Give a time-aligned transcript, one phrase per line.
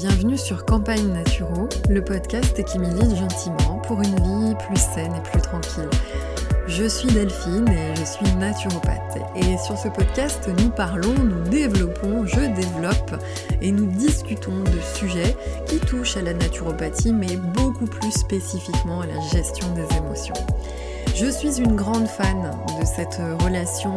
[0.00, 5.30] bienvenue sur Campagne Naturo, le podcast qui milite gentiment pour une vie plus saine et
[5.30, 5.90] plus tranquille.
[6.66, 9.18] Je suis Delphine et je suis naturopathe.
[9.36, 13.22] Et sur ce podcast, nous parlons, nous développons, je développe
[13.60, 19.06] et nous discutons de sujets qui touchent à la naturopathie, mais beaucoup plus spécifiquement à
[19.06, 20.34] la gestion des émotions.
[21.14, 23.96] Je suis une grande fan de cette relation,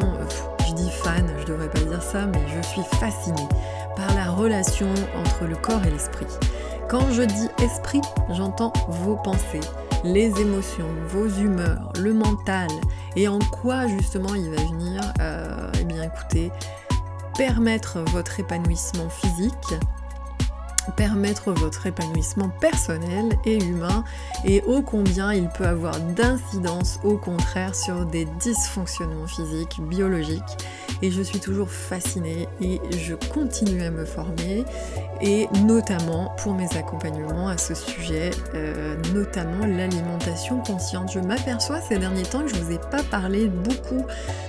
[0.67, 3.47] je dis fan, je devrais pas dire ça, mais je suis fascinée
[3.95, 6.27] par la relation entre le corps et l'esprit.
[6.89, 9.61] Quand je dis esprit, j'entends vos pensées,
[10.03, 12.69] les émotions, vos humeurs, le mental,
[13.15, 16.51] et en quoi justement il va venir, euh, eh bien écoutez,
[17.37, 19.73] permettre votre épanouissement physique,
[20.97, 24.03] permettre votre épanouissement personnel et humain
[24.43, 30.57] et ô combien il peut avoir d'incidence au contraire sur des dysfonctionnements physiques, biologiques
[31.01, 34.65] et je suis toujours fascinée et je continue à me former
[35.21, 41.11] et notamment pour mes accompagnements à ce sujet, euh, notamment l'alimentation consciente.
[41.13, 44.05] Je m'aperçois ces derniers temps que je ne vous ai pas parlé beaucoup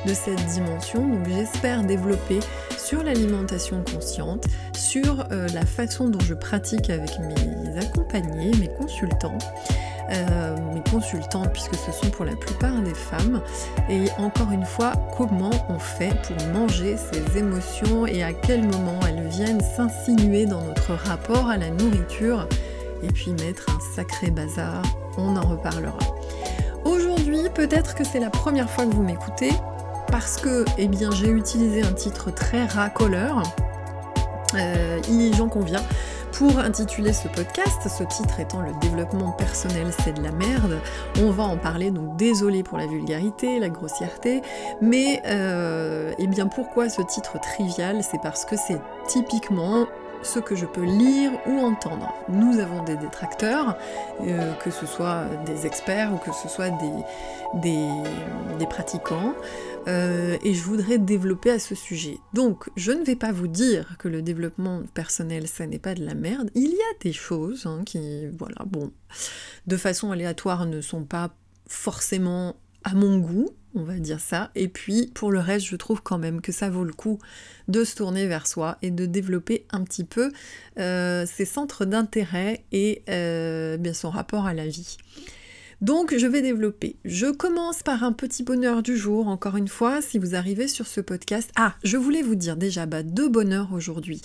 [0.06, 2.40] de cette dimension, donc j'espère développer
[2.76, 9.38] sur l'alimentation consciente, sur euh, la façon dont je pratique avec mes accompagnés, mes consultants.
[10.10, 13.40] Euh, mes consultantes, puisque ce sont pour la plupart des femmes.
[13.88, 19.00] Et encore une fois, comment on fait pour manger ces émotions et à quel moment
[19.08, 22.46] elles viennent s'insinuer dans notre rapport à la nourriture
[23.02, 24.82] et puis mettre un sacré bazar.
[25.16, 25.98] On en reparlera.
[26.84, 29.52] Aujourd'hui, peut-être que c'est la première fois que vous m'écoutez
[30.12, 33.42] parce que eh bien, j'ai utilisé un titre très racoleur.
[34.54, 35.00] Euh,
[35.36, 35.82] J'en conviens
[36.34, 40.80] pour intituler ce podcast, ce titre étant le développement personnel c'est de la merde,
[41.20, 44.42] on va en parler, donc désolé pour la vulgarité, la grossièreté,
[44.80, 48.02] mais euh, eh bien pourquoi ce titre trivial?
[48.02, 49.86] C'est parce que c'est typiquement
[50.24, 52.12] ce que je peux lire ou entendre.
[52.28, 53.76] Nous avons des détracteurs,
[54.22, 56.70] euh, que ce soit des experts ou que ce soit
[57.62, 59.34] des, pratiquants,
[59.86, 62.18] euh, et je voudrais développer à ce sujet.
[62.32, 66.04] Donc, je ne vais pas vous dire que le développement personnel, ça n'est pas de
[66.04, 66.50] la merde.
[66.54, 68.90] Il y a des choses hein, qui, voilà, bon,
[69.66, 71.30] de façon aléatoire ne sont pas
[71.66, 74.50] forcément à mon goût, on va dire ça.
[74.54, 77.18] Et puis pour le reste, je trouve quand même que ça vaut le coup
[77.68, 80.32] de se tourner vers soi et de développer un petit peu
[80.78, 84.96] euh, ses centres d'intérêt et euh, bien son rapport à la vie.
[85.80, 86.96] Donc je vais développer.
[87.04, 90.86] Je commence par un petit bonheur du jour, encore une fois, si vous arrivez sur
[90.86, 91.50] ce podcast.
[91.56, 94.22] Ah, je voulais vous dire déjà bah, deux bonheurs aujourd'hui.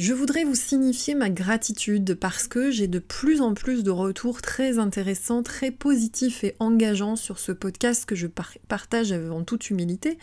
[0.00, 4.40] Je voudrais vous signifier ma gratitude parce que j'ai de plus en plus de retours
[4.40, 10.16] très intéressants, très positifs et engageants sur ce podcast que je partage en toute humilité,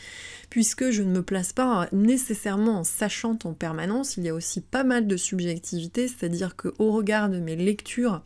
[0.49, 4.17] puisque je ne me place pas nécessairement en sachant en permanence.
[4.17, 8.23] Il y a aussi pas mal de subjectivité, c'est-à-dire qu'au regard de mes lectures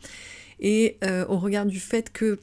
[0.58, 2.38] et euh, au regard du fait que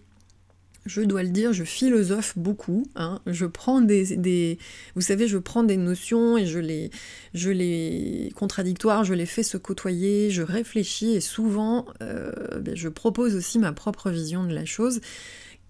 [0.86, 2.86] je dois le dire, je philosophe beaucoup.
[2.96, 3.20] Hein.
[3.26, 4.58] Je prends des,
[4.96, 6.90] Vous savez, je prends des notions et je les,
[7.34, 12.90] je les contradictoires, je les fais se côtoyer, je réfléchis et souvent, euh, ben, je
[12.90, 15.02] propose aussi ma propre vision de la chose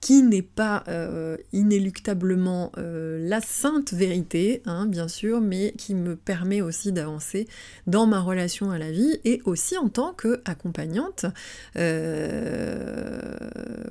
[0.01, 6.15] qui n'est pas euh, inéluctablement euh, la sainte vérité, hein, bien sûr, mais qui me
[6.15, 7.47] permet aussi d'avancer
[7.85, 11.25] dans ma relation à la vie et aussi en tant qu'accompagnante
[11.75, 13.19] euh,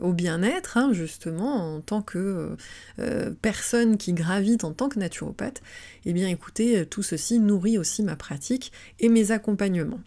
[0.00, 2.56] au bien-être, hein, justement, en tant que
[3.42, 5.62] personne qui gravite en tant que naturopathe.
[6.04, 10.00] Eh bien écoutez, tout ceci nourrit aussi ma pratique et mes accompagnements.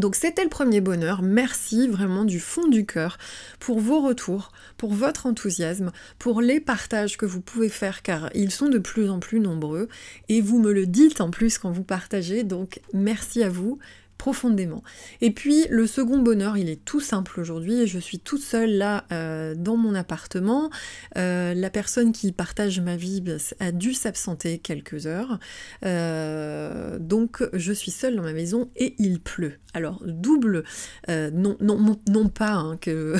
[0.00, 1.20] Donc c'était le premier bonheur.
[1.20, 3.18] Merci vraiment du fond du cœur
[3.58, 8.50] pour vos retours, pour votre enthousiasme, pour les partages que vous pouvez faire car ils
[8.50, 9.88] sont de plus en plus nombreux
[10.30, 12.44] et vous me le dites en plus quand vous partagez.
[12.44, 13.78] Donc merci à vous
[14.20, 14.82] profondément.
[15.22, 17.86] Et puis le second bonheur, il est tout simple aujourd'hui.
[17.86, 20.68] Je suis toute seule là euh, dans mon appartement.
[21.16, 23.24] Euh, la personne qui partage ma vie
[23.60, 25.38] a dû s'absenter quelques heures.
[25.86, 29.54] Euh, donc je suis seule dans ma maison et il pleut.
[29.72, 30.64] Alors double,
[31.08, 33.14] non pas hein, que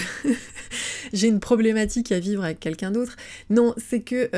[1.15, 3.17] j'ai une problématique à vivre avec quelqu'un d'autre.
[3.49, 4.29] Non, c'est que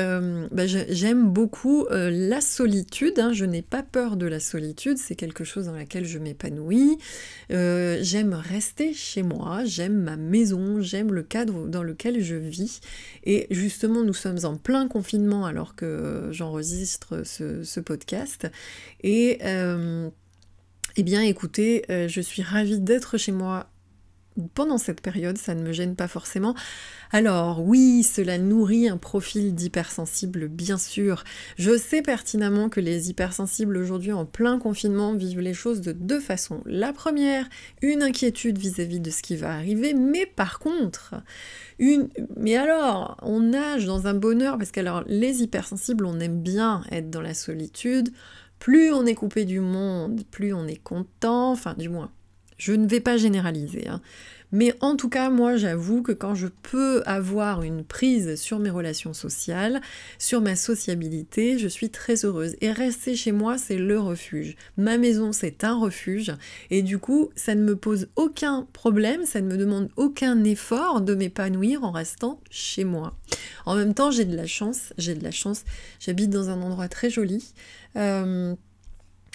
[0.53, 3.19] bah, j'aime beaucoup la solitude.
[3.19, 3.33] Hein.
[3.33, 4.97] Je n'ai pas peur de la solitude.
[4.97, 6.97] C'est quelque chose dans laquelle je m'épanouis oui,
[7.51, 12.81] euh, j'aime rester chez moi, j'aime ma maison, j'aime le cadre dans lequel je vis.
[13.23, 18.47] Et justement, nous sommes en plein confinement alors que j'enregistre ce, podcast.
[19.01, 20.09] Et euh,
[20.95, 23.67] eh bien, écoutez, euh, je suis ravie d'être chez moi
[24.53, 26.55] pendant cette période, ça ne me gêne pas forcément.
[27.11, 31.23] Alors oui, cela nourrit un profil d'hypersensible, bien sûr.
[31.57, 36.19] Je sais pertinemment que les hypersensibles aujourd'hui en plein confinement vivent les choses de deux
[36.19, 36.61] façons.
[36.65, 37.47] La première,
[37.81, 41.15] une inquiétude vis-à-vis de ce qui va arriver, mais par contre,
[41.79, 42.09] une...
[42.37, 47.09] Mais alors, on nage dans un bonheur, parce qu'alors les hypersensibles, on aime bien être
[47.09, 48.11] dans la solitude.
[48.59, 52.11] Plus on est coupé du monde, plus on est content, enfin du moins
[52.63, 53.89] je ne vais pas généraliser.
[53.89, 54.01] Hein.
[54.53, 58.69] Mais en tout cas, moi, j'avoue que quand je peux avoir une prise sur mes
[58.69, 59.81] relations sociales,
[60.19, 62.55] sur ma sociabilité, je suis très heureuse.
[62.61, 64.55] Et rester chez moi, c'est le refuge.
[64.77, 66.31] Ma maison, c'est un refuge.
[66.69, 71.01] Et du coup, ça ne me pose aucun problème, ça ne me demande aucun effort
[71.01, 73.17] de m'épanouir en restant chez moi.
[73.65, 75.63] En même temps, j'ai de la chance, j'ai de la chance.
[75.99, 77.53] J'habite dans un endroit très joli.
[77.95, 78.55] Euh,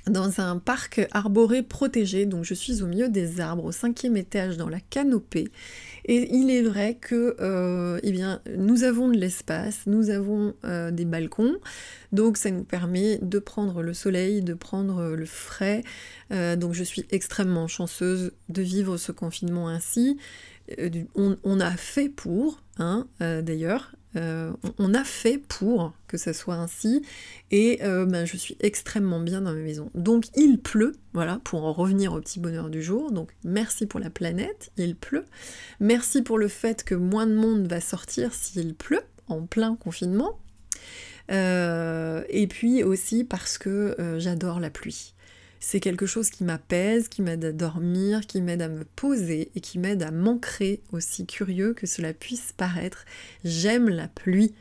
[0.06, 4.56] dans un parc arboré protégé, donc je suis au milieu des arbres, au cinquième étage
[4.56, 5.50] dans la canopée.
[6.06, 10.90] Et il est vrai que euh, eh bien, nous avons de l'espace, nous avons euh,
[10.90, 11.56] des balcons,
[12.12, 15.82] donc ça nous permet de prendre le soleil, de prendre le frais.
[16.32, 20.16] Euh, donc je suis extrêmement chanceuse de vivre ce confinement ainsi.
[21.14, 27.02] On, a fait pour, hein, d'ailleurs, euh, on a fait pour que ça soit ainsi
[27.50, 29.90] et euh, ben, je suis extrêmement bien dans ma maison.
[29.94, 33.12] Donc il pleut, voilà, pour en revenir au petit bonheur du jour.
[33.12, 35.24] Donc merci pour la planète, il pleut.
[35.80, 40.38] Merci pour le fait que moins de monde va sortir s'il pleut en plein confinement.
[41.30, 45.14] Euh, et puis aussi parce que j'adore la pluie
[45.60, 49.60] c'est quelque chose qui m'apaise, qui m'aide à dormir, qui m'aide à me poser et
[49.60, 53.04] qui m'aide à m'ancrer, aussi curieux que cela puisse paraître.
[53.44, 54.54] J'aime la pluie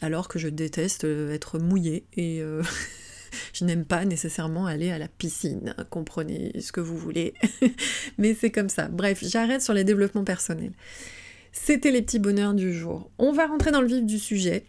[0.00, 2.62] alors que je déteste euh, être mouillée et euh,
[3.52, 7.34] je n'aime pas nécessairement aller à la piscine, comprenez ce que vous voulez,
[8.18, 8.88] mais c'est comme ça.
[8.88, 10.72] Bref, j'arrête sur les développements personnels.
[11.52, 13.10] C'était les petits bonheurs du jour.
[13.18, 14.66] On va rentrer dans le vif du sujet.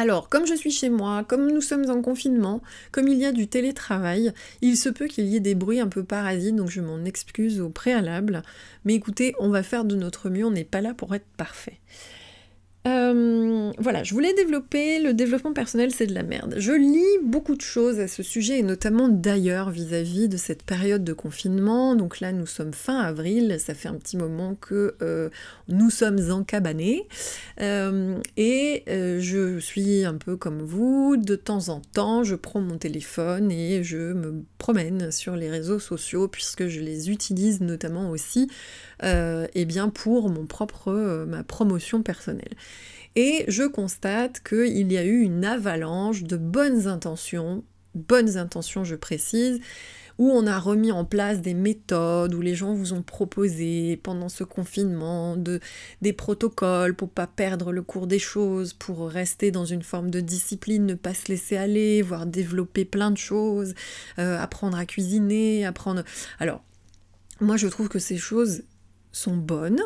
[0.00, 2.62] Alors, comme je suis chez moi, comme nous sommes en confinement,
[2.92, 5.88] comme il y a du télétravail, il se peut qu'il y ait des bruits un
[5.88, 8.44] peu parasites, donc je m'en excuse au préalable.
[8.84, 11.80] Mais écoutez, on va faire de notre mieux, on n'est pas là pour être parfait.
[12.88, 16.54] Euh, voilà, je voulais développer le développement personnel, c'est de la merde.
[16.58, 21.04] Je lis beaucoup de choses à ce sujet, et notamment d'ailleurs vis-à-vis de cette période
[21.04, 21.94] de confinement.
[21.94, 25.28] Donc là, nous sommes fin avril, ça fait un petit moment que euh,
[25.68, 27.06] nous sommes encabanés.
[27.60, 32.78] Euh, et je suis un peu comme vous, de temps en temps, je prends mon
[32.78, 38.48] téléphone et je me promène sur les réseaux sociaux, puisque je les utilise notamment aussi
[39.02, 42.54] eh bien pour mon propre, ma promotion personnelle.
[43.20, 47.64] Et je constate qu'il y a eu une avalanche de bonnes intentions,
[47.96, 49.58] bonnes intentions je précise,
[50.18, 54.28] où on a remis en place des méthodes, où les gens vous ont proposé pendant
[54.28, 55.58] ce confinement de,
[56.00, 60.20] des protocoles pour pas perdre le cours des choses, pour rester dans une forme de
[60.20, 63.74] discipline, ne pas se laisser aller, voire développer plein de choses,
[64.20, 66.04] euh, apprendre à cuisiner, apprendre...
[66.38, 66.62] Alors,
[67.40, 68.62] moi je trouve que ces choses
[69.10, 69.82] sont bonnes,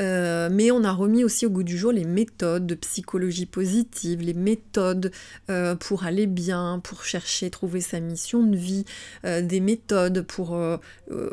[0.00, 4.22] euh, mais on a remis aussi au goût du jour les méthodes de psychologie positive,
[4.22, 5.12] les méthodes
[5.50, 8.84] euh, pour aller bien, pour chercher, trouver sa mission de vie,
[9.24, 10.58] euh, des méthodes pour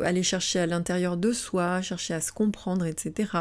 [0.04, 3.32] aller chercher à l'intérieur de soi, chercher à se comprendre, etc.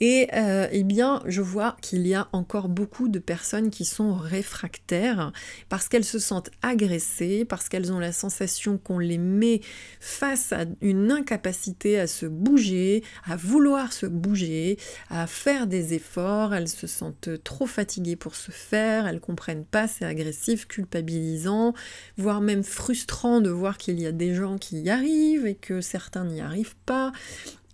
[0.00, 5.32] Et eh bien, je vois qu'il y a encore beaucoup de personnes qui sont réfractaires
[5.68, 9.60] parce qu'elles se sentent agressées, parce qu'elles ont la sensation qu'on les met
[10.00, 14.61] face à une incapacité à se bouger, à vouloir se bouger
[15.10, 19.88] à faire des efforts, elles se sentent trop fatiguées pour se faire, elles comprennent pas,
[19.88, 21.74] c'est agressif, culpabilisant,
[22.16, 25.80] voire même frustrant de voir qu'il y a des gens qui y arrivent et que
[25.80, 27.12] certains n'y arrivent pas.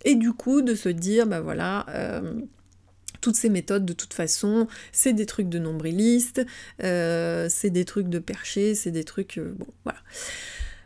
[0.05, 2.41] Et du coup, de se dire, bah voilà, euh,
[3.21, 6.45] toutes ces méthodes, de toute façon, c'est des trucs de nombrilistes,
[6.83, 9.37] euh, c'est des trucs de perché, c'est des trucs...
[9.37, 9.99] Euh, bon, voilà.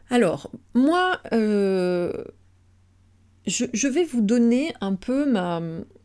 [0.09, 1.19] Alors, moi,
[3.45, 5.25] je, vais vous donner un peu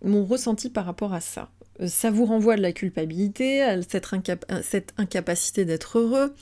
[0.02, 1.50] mon ressenti par rapport à ça.
[1.86, 6.34] Ça vous renvoie de la culpabilité, à cette, incapacité d'être heureux.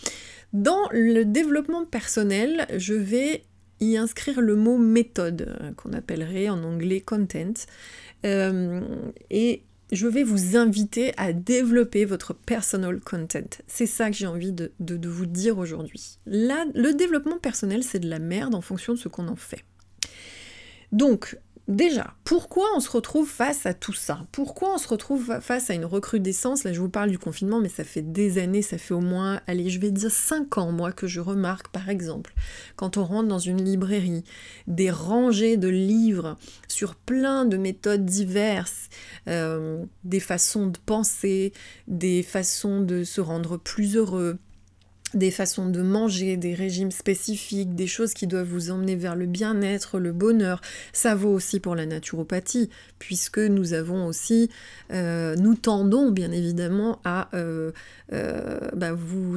[0.52, 3.44] Dans le développement personnel, je vais
[3.80, 7.52] y inscrire le mot méthode, euh, qu'on appellerait en anglais content.
[8.24, 8.80] Euh,
[9.28, 13.58] et je vais vous inviter à développer votre personal content.
[13.66, 16.18] C'est ça que j'ai envie de, de vous dire aujourd'hui.
[16.24, 19.62] Le développement personnel, c'est de la merde en fonction de ce qu'on en fait.
[20.92, 21.38] Donc,
[21.68, 24.26] déjà, pourquoi on se retrouve face à tout ça?
[24.32, 26.64] Pourquoi on se retrouve face à une recrudescence?
[26.64, 29.40] Là, je vous parle du confinement, mais ça fait des années, ça fait au moins,
[29.46, 32.34] allez, je vais dire 5 ans, moi, que je remarque, par exemple,
[32.76, 34.24] quand on rentre dans une librairie,
[34.66, 36.36] des rangées de livres
[36.68, 38.88] sur plein de méthodes diverses,
[39.28, 41.52] euh, des façons de penser,
[41.88, 44.38] des façons de se rendre plus heureux,
[45.14, 49.26] des façons de manger, des régimes spécifiques, des choses qui doivent vous emmener vers le
[49.26, 50.60] bien-être, le bonheur.
[50.92, 54.50] Ça vaut aussi pour la naturopathie, puisque nous avons aussi,
[54.92, 57.72] euh, nous tendons bien évidemment à euh,
[58.12, 59.36] euh, bah, vous,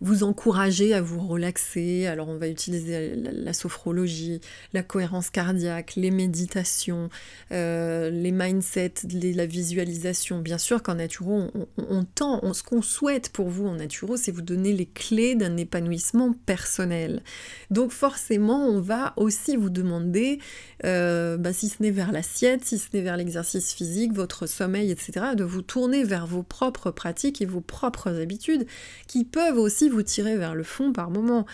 [0.00, 2.06] vous encourager à vous relaxer.
[2.06, 4.40] Alors on va utiliser la, sophrologie,
[4.72, 7.08] la cohérence cardiaque, les méditations,
[7.50, 10.40] les mindsets, la visualisation.
[10.40, 14.42] Bien sûr qu'en naturo, on, tend, ce qu'on souhaite pour vous en naturo, c'est vous
[14.42, 17.22] donner les clés d'un épanouissement personnel.
[17.70, 20.38] Donc forcément, on va aussi vous demander,
[20.84, 24.90] euh, bah, si ce n'est vers l'assiette, si ce n'est vers l'exercice physique, votre sommeil,
[24.90, 28.66] etc., de vous tourner vers vos propres pratiques et vos propres habitudes
[29.06, 31.46] qui peuvent aussi vous tirer vers le fond par moment.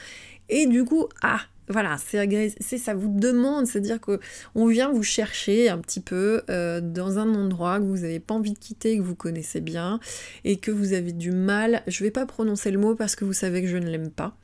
[0.49, 4.21] Et du coup, ah, voilà, c'est ça vous demande, c'est-à-dire que
[4.55, 8.35] on vient vous chercher un petit peu euh, dans un endroit que vous n'avez pas
[8.35, 10.01] envie de quitter, que vous connaissez bien,
[10.45, 13.33] et que vous avez du mal, je vais pas prononcer le mot parce que vous
[13.33, 14.37] savez que je ne l'aime pas,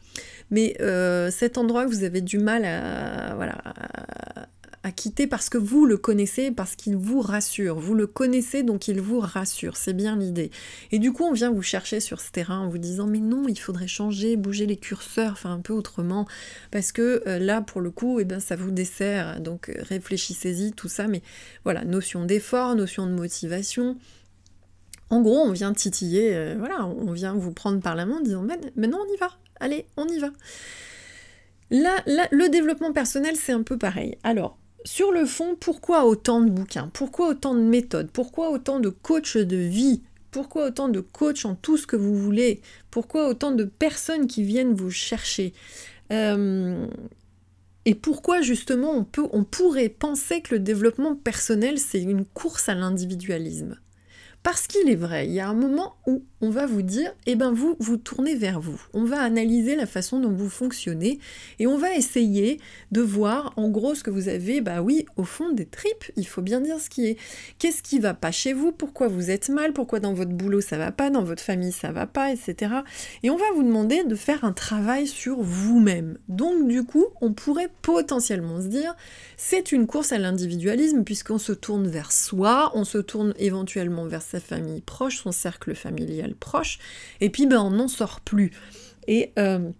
[0.50, 3.57] mais euh, cet endroit que vous avez du mal à, voilà,
[4.93, 7.79] quitter parce que vous le connaissez, parce qu'il vous rassure.
[7.79, 9.76] Vous le connaissez, donc il vous rassure.
[9.76, 10.50] C'est bien l'idée.
[10.93, 13.47] Et du coup, on vient vous chercher sur ce terrain en vous disant, mais non,
[13.49, 16.26] il faudrait changer, bouger les curseurs, faire un peu autrement,
[16.71, 19.41] parce que euh, là, pour le coup, eh ben, ça vous dessert.
[19.41, 21.09] Donc euh, réfléchissez-y, tout ça.
[21.09, 21.23] Mais
[21.64, 23.97] voilà, notion d'effort, notion de motivation.
[25.11, 28.21] En gros, on vient titiller, euh, voilà, on vient vous prendre par la main en
[28.21, 28.43] disant,
[28.76, 30.31] maintenant on y va, allez, on y va.
[31.71, 34.17] Là, là, le développement personnel, c'est un peu pareil.
[34.23, 36.91] Alors, sur le fond, pourquoi autant de bouquins?
[36.93, 38.11] Pourquoi autant de méthodes?
[38.12, 40.03] Pourquoi autant de coachs de vie?
[40.31, 42.61] Pourquoi autant de coachs en tout ce que vous voulez?
[42.91, 45.55] Pourquoi autant de personnes qui viennent vous chercher?
[46.12, 46.87] Euh,
[47.87, 52.75] Et pourquoi justement on, on pourrait penser que le développement personnel c'est une course à
[52.75, 53.79] l'individualisme?
[54.43, 57.37] Parce qu'il est vrai, il y a un moment où on va vous dire, eh
[57.37, 58.79] ben vous, vous tournez vers vous.
[58.93, 61.19] On va analyser la façon dont vous fonctionnez
[61.59, 62.61] et on va essayer
[62.93, 66.27] de voir en gros ce que vous avez, bah oui, au fond des tripes, il
[66.27, 67.17] faut bien dire ce qui est.
[67.59, 68.73] Qu'est-ce qui va pas chez vous?
[68.73, 69.73] Pourquoi vous êtes mal?
[69.73, 71.09] Pourquoi dans votre boulot ça va pas?
[71.09, 72.31] Dans votre famille ça va pas?
[72.31, 72.75] Etc.
[73.23, 76.19] Et on va vous demander de faire un travail sur vous-même.
[76.29, 78.95] Donc du coup, on pourrait potentiellement se dire,
[79.39, 84.23] c'est une course à l'individualisme puisqu'on se tourne vers soi, on se tourne éventuellement vers
[84.23, 86.79] sa famille proche, son cercle familial proche,
[87.21, 88.53] et puis ben, on n'en sort plus.
[89.07, 89.71] Et euh,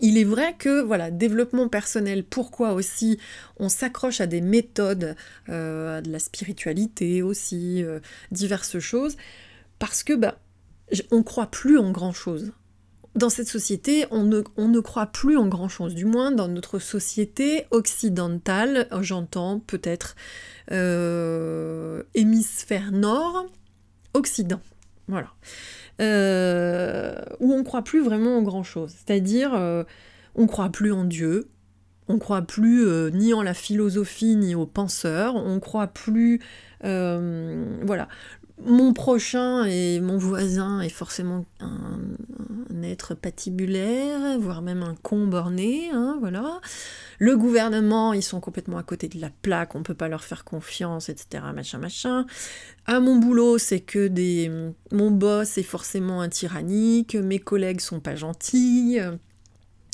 [0.00, 3.18] il est vrai que, voilà, développement personnel, pourquoi aussi
[3.58, 5.16] on s'accroche à des méthodes,
[5.48, 9.16] euh, à de la spiritualité aussi, euh, diverses choses,
[9.78, 10.34] parce que ben,
[11.10, 12.52] on croit plus en grand chose.
[13.14, 16.48] Dans cette société, on ne, on ne croit plus en grand chose, du moins dans
[16.48, 20.16] notre société occidentale, j'entends peut-être
[22.14, 23.46] hémisphère nord,
[24.14, 24.60] Occident.
[26.00, 28.90] Euh, où on croit plus vraiment en grand chose.
[28.90, 29.84] C'est-à-dire, euh,
[30.34, 31.48] on croit plus en Dieu,
[32.08, 36.40] on croit plus euh, ni en la philosophie ni aux penseurs, on croit plus.
[36.82, 38.08] voilà
[38.64, 41.98] mon prochain et mon voisin est forcément un,
[42.82, 46.60] être patibulaire, voire même un con borné, hein, voilà.
[47.18, 50.44] Le gouvernement, ils sont complètement à côté de la plaque, on peut pas leur faire
[50.44, 51.44] confiance, etc.
[51.54, 52.26] Machin, machin.
[52.86, 54.50] À mon boulot, c'est que des.
[54.90, 58.98] Mon boss est forcément un tyrannique, mes collègues sont pas gentils.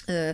[0.09, 0.33] Euh,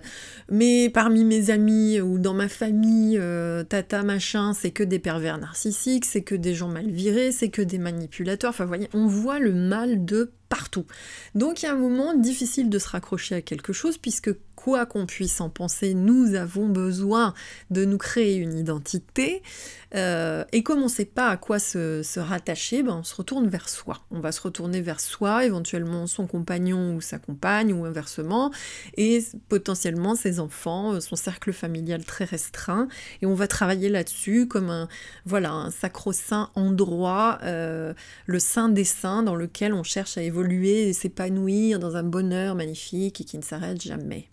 [0.51, 5.39] mais parmi mes amis ou dans ma famille, euh, tata machin, c'est que des pervers
[5.39, 8.51] narcissiques, c'est que des gens mal virés, c'est que des manipulateurs.
[8.51, 10.87] Enfin, voyez, on voit le mal de partout.
[11.35, 14.33] Donc, il y a un moment difficile de se raccrocher à quelque chose puisque
[14.65, 17.35] quoi qu'on puisse en penser, nous avons besoin
[17.71, 19.43] de nous créer une identité.
[19.95, 23.47] Euh, et comme on ne sait pas à quoi se, rattacher, ben on se retourne
[23.47, 24.01] vers soi.
[24.11, 28.53] On va se retourner vers soi, éventuellement son compagnon ou sa compagne, ou inversement,
[28.97, 32.89] et potentiellement ses enfants, euh, son cercle familial très restreint.
[33.21, 34.89] Et on va travailler là-dessus comme un,
[35.27, 37.93] voilà, un sacro-saint endroit, euh,
[38.25, 42.55] le saint des saints dans lequel on cherche à évoluer et s'épanouir dans un bonheur
[42.55, 44.31] magnifique et qui ne s'arrête jamais.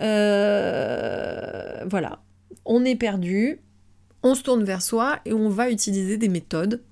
[0.00, 2.22] Euh, voilà,
[2.64, 3.60] on est perdu,
[4.22, 6.82] on se tourne vers soi et on va utiliser des méthodes,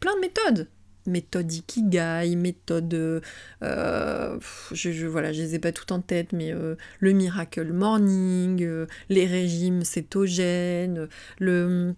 [0.00, 0.68] plein de méthodes,
[1.06, 3.22] méthode Ikigai, méthode...
[3.62, 4.38] Euh,
[4.72, 6.52] je, je, voilà, je les ai pas toutes en tête, mais
[7.00, 8.66] le Miracle Morning,
[9.08, 11.08] les régimes cétogènes,
[11.38, 11.94] le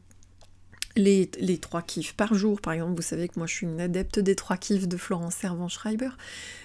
[0.96, 4.18] les, trois kiffs par jour, par exemple, vous savez que moi je suis une adepte
[4.18, 6.10] des trois kiffs de Florence Servan-Schreiber,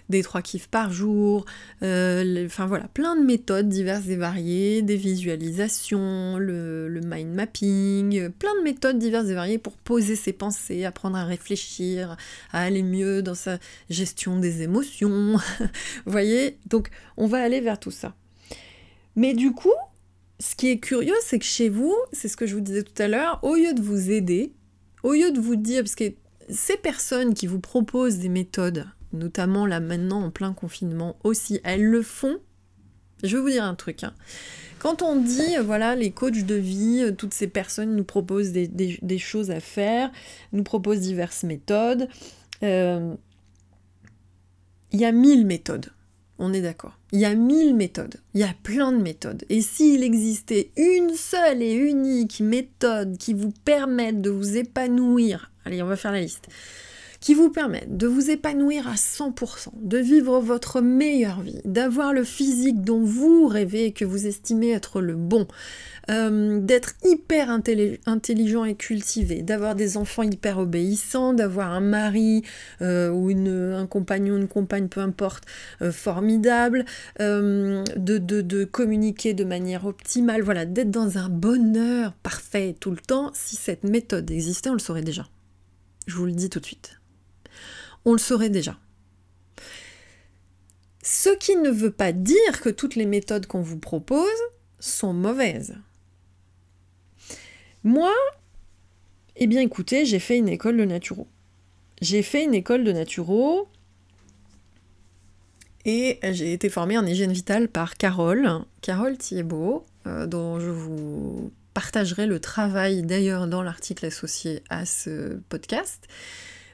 [0.10, 1.46] des trois kiffs par jour,
[1.84, 8.30] euh, enfin voilà, plein de méthodes diverses et variées, des visualisations, le, le, mind mapping,
[8.30, 12.18] plein de méthodes diverses et variées pour poser ses pensées, apprendre à réfléchir,
[12.52, 13.58] à aller mieux dans sa
[13.90, 15.38] gestion des émotions.
[16.06, 16.58] vous voyez?
[16.68, 18.14] Donc on va aller vers tout ça.
[19.16, 19.74] Mais du coup,
[20.40, 23.02] ce qui est curieux, c'est que chez vous, c'est ce que je vous disais tout
[23.02, 24.54] à l'heure, au lieu de vous aider,
[25.04, 26.14] au lieu de vous dire, parce que
[26.50, 31.84] ces personnes qui vous proposent des méthodes, notamment là maintenant en plein confinement aussi, elles
[31.84, 32.38] le font.
[33.24, 34.04] Je vais vous dire un truc.
[34.04, 34.14] Hein.
[34.80, 39.50] Quand on dit, voilà, les coachs de vie, toutes ces personnes nous proposent des, choses
[39.50, 40.12] à faire,
[40.54, 42.08] nous proposent diverses méthodes,
[42.62, 43.16] euh,
[44.92, 45.92] il y a mille méthodes.
[46.40, 46.98] On est d'accord.
[47.12, 49.44] Il y a mille méthodes, il y a plein de méthodes.
[49.50, 55.82] Et s'il existait une seule et unique méthode qui vous permette de vous épanouir, allez,
[55.82, 56.48] on va faire la liste,
[57.20, 62.24] qui vous permette de vous épanouir à 100%, de vivre votre meilleure vie, d'avoir le
[62.24, 65.48] physique dont vous rêvez et que vous estimez être le bon,
[66.10, 72.44] euh, d'être hyper intelligent et cultivé, d'avoir des enfants hyper obéissants, d'avoir un mari
[72.82, 75.44] euh, ou une, un compagnon, une compagne, peu importe,
[75.82, 76.86] euh, formidable,
[77.20, 82.98] de, de, de, communiquer de manière optimale, voilà, d'être dans un bonheur parfait tout le
[82.98, 83.32] temps.
[83.34, 85.28] Si cette méthode existait, on le saurait déjà.
[86.06, 86.97] Je vous le dis tout de suite.
[88.08, 88.78] On le saurait déjà.
[91.04, 94.40] Ce qui ne veut pas dire que toutes les méthodes qu'on vous propose
[94.80, 95.76] sont mauvaises.
[97.84, 98.14] Moi,
[99.36, 101.28] eh bien écoutez, j'ai fait une école de naturo.
[102.02, 103.68] J'ai fait une école de naturo
[105.84, 108.50] et j'ai été formée en hygiène vitale par Carole,
[108.82, 115.42] Carole Thiebaud, euh, dont je vous partagerai le travail d'ailleurs dans l'article associé à ce
[115.50, 116.08] podcast.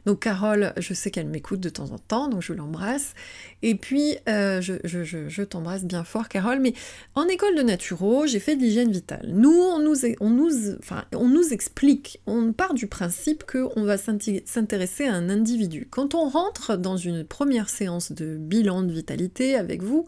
[0.05, 3.13] Donc Carole, je sais qu'elle m'écoute de temps en temps, donc je l'embrasse.
[3.61, 6.59] Et puis, euh, je, t'embrasse bien fort, Carole.
[6.59, 6.73] Mais
[7.15, 9.29] en école de naturo, j'ai fait de l'hygiène vitale.
[9.33, 13.97] Nous, on nous, on, nous, enfin, on nous explique, on part du principe qu'on va
[13.97, 15.87] s'intéresser à un individu.
[15.89, 20.05] Quand on rentre dans une première séance de bilan de vitalité avec vous,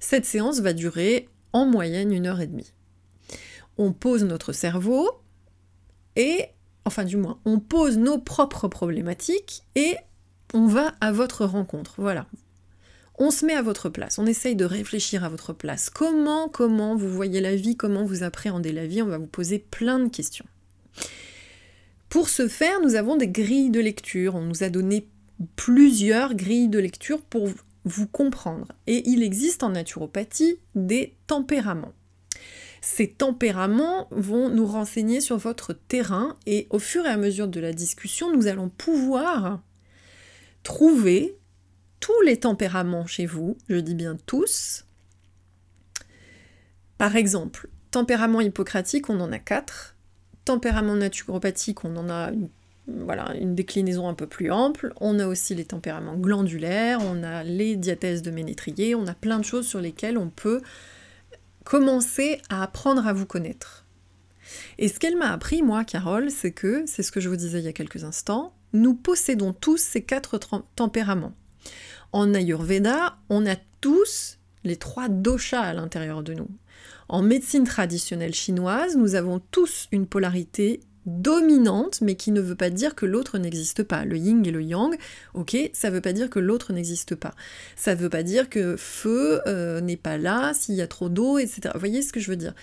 [0.00, 2.72] cette séance va durer en moyenne une heure et demie.
[3.78, 5.08] On pose notre cerveau
[6.16, 6.50] et
[6.90, 9.94] enfin du moins, on pose nos propres problématiques et
[10.52, 11.94] on va à votre rencontre.
[11.98, 12.26] Voilà.
[13.16, 15.88] On se met à votre place, on essaye de réfléchir à votre place.
[15.88, 19.60] Comment, comment vous voyez la vie, comment vous appréhendez la vie, on va vous poser
[19.60, 20.46] plein de questions.
[22.08, 24.34] Pour ce faire, nous avons des grilles de lecture.
[24.34, 25.06] On nous a donné
[25.54, 27.48] plusieurs grilles de lecture pour
[27.84, 28.72] vous comprendre.
[28.88, 31.92] Et il existe en naturopathie des tempéraments.
[32.80, 37.60] Ces tempéraments vont nous renseigner sur votre terrain et au fur et à mesure de
[37.60, 39.60] la discussion, nous allons pouvoir
[40.62, 41.36] trouver
[42.00, 44.86] tous les tempéraments chez vous, je dis bien tous.
[46.96, 49.96] Par exemple, tempérament hippocratique, on en a quatre.
[50.46, 52.48] Tempérament naturopathique, on en a une,
[52.88, 54.92] voilà, une déclinaison un peu plus ample.
[55.00, 59.38] On a aussi les tempéraments glandulaires, on a les diathèses de Ménétrier, on a plein
[59.38, 60.62] de choses sur lesquelles on peut
[61.64, 63.86] commencer à apprendre à vous connaître.
[64.78, 67.60] Et ce qu'elle m'a appris, moi, Carole, c'est que, c'est ce que je vous disais
[67.60, 70.38] il y a quelques instants, nous possédons tous ces quatre
[70.76, 71.34] tempéraments.
[72.12, 76.48] En Ayurveda, on a tous les trois doshas à l'intérieur de nous.
[77.08, 82.70] En médecine traditionnelle chinoise, nous avons tous une polarité dominante, mais qui ne veut pas
[82.70, 84.04] dire que l'autre n'existe pas.
[84.04, 84.96] Le yin et le yang,
[85.34, 87.34] ok, ça veut pas dire que l'autre n'existe pas.
[87.76, 91.38] Ça veut pas dire que feu euh, n'est pas là s'il y a trop d'eau,
[91.38, 91.70] etc.
[91.74, 92.54] Vous voyez ce que je veux dire?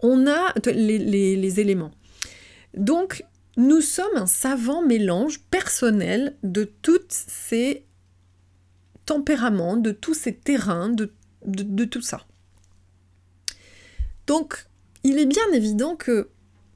[0.00, 1.92] On a les, éléments.
[2.74, 3.24] Donc,
[3.56, 7.84] nous sommes un savant mélange personnel de tous ces
[9.04, 12.26] tempéraments, de tous ces terrains, de tout ça.
[14.26, 14.66] Donc,
[15.02, 16.28] il est bien évident que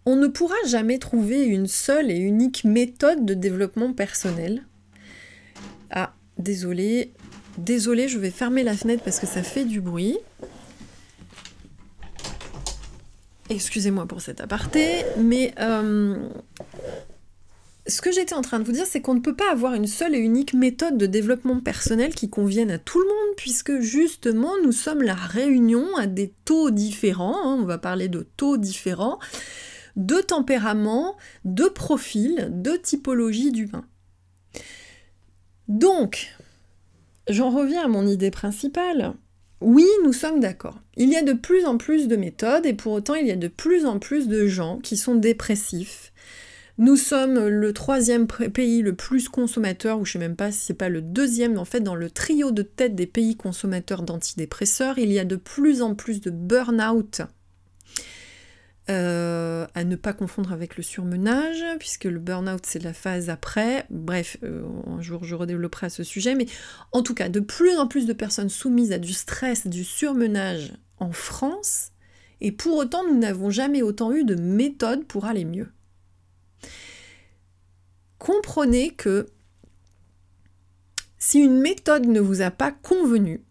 [0.07, 4.65] on ne pourra jamais trouver une seule et unique méthode de développement personnel.
[5.91, 7.13] Ah, désolé.
[7.59, 10.19] Désolé, je vais fermer la fenêtre parce que ça fait du bruit.
[13.51, 16.17] Excusez-moi pour cet aparté, mais euh,
[17.87, 19.87] ce que j'étais en train de vous dire, c'est qu'on ne peut pas avoir une
[19.87, 24.53] seule et unique méthode de développement personnel qui convienne à tout le monde, puisque justement
[24.63, 29.19] nous sommes la réunion à des taux différents, hein, on va parler de taux différents,
[29.97, 33.85] de tempérament, de profil, de typologie d'humain.
[35.69, 36.35] Donc,
[37.29, 39.15] j'en reviens à mon idée principale.
[39.61, 40.81] Oui, nous sommes d'accord.
[40.97, 43.37] Il y a de plus en plus de méthodes et pour autant il y a
[43.37, 46.13] de plus en plus de gens qui sont dépressifs.
[46.77, 50.67] Nous sommes le troisième pays le plus consommateur, ou je ne sais même pas si
[50.67, 54.99] c'est pas le deuxième, en fait dans le trio de tête des pays consommateurs d'antidépresseurs,
[54.99, 57.23] il y a de plus en plus de burn-out
[58.91, 63.87] euh, à ne pas confondre avec le surmenage, puisque le burn-out c'est la phase après.
[63.89, 66.47] Bref, euh, un jour je redévelopperai ce sujet, mais
[66.93, 70.75] en tout cas, de plus en plus de personnes soumises à du stress, du surmenage
[70.99, 71.93] en France,
[72.41, 75.69] et pour autant nous n'avons jamais autant eu de méthodes pour aller mieux.
[78.19, 79.27] Comprenez que
[81.19, 83.44] si une méthode ne vous a pas convenu,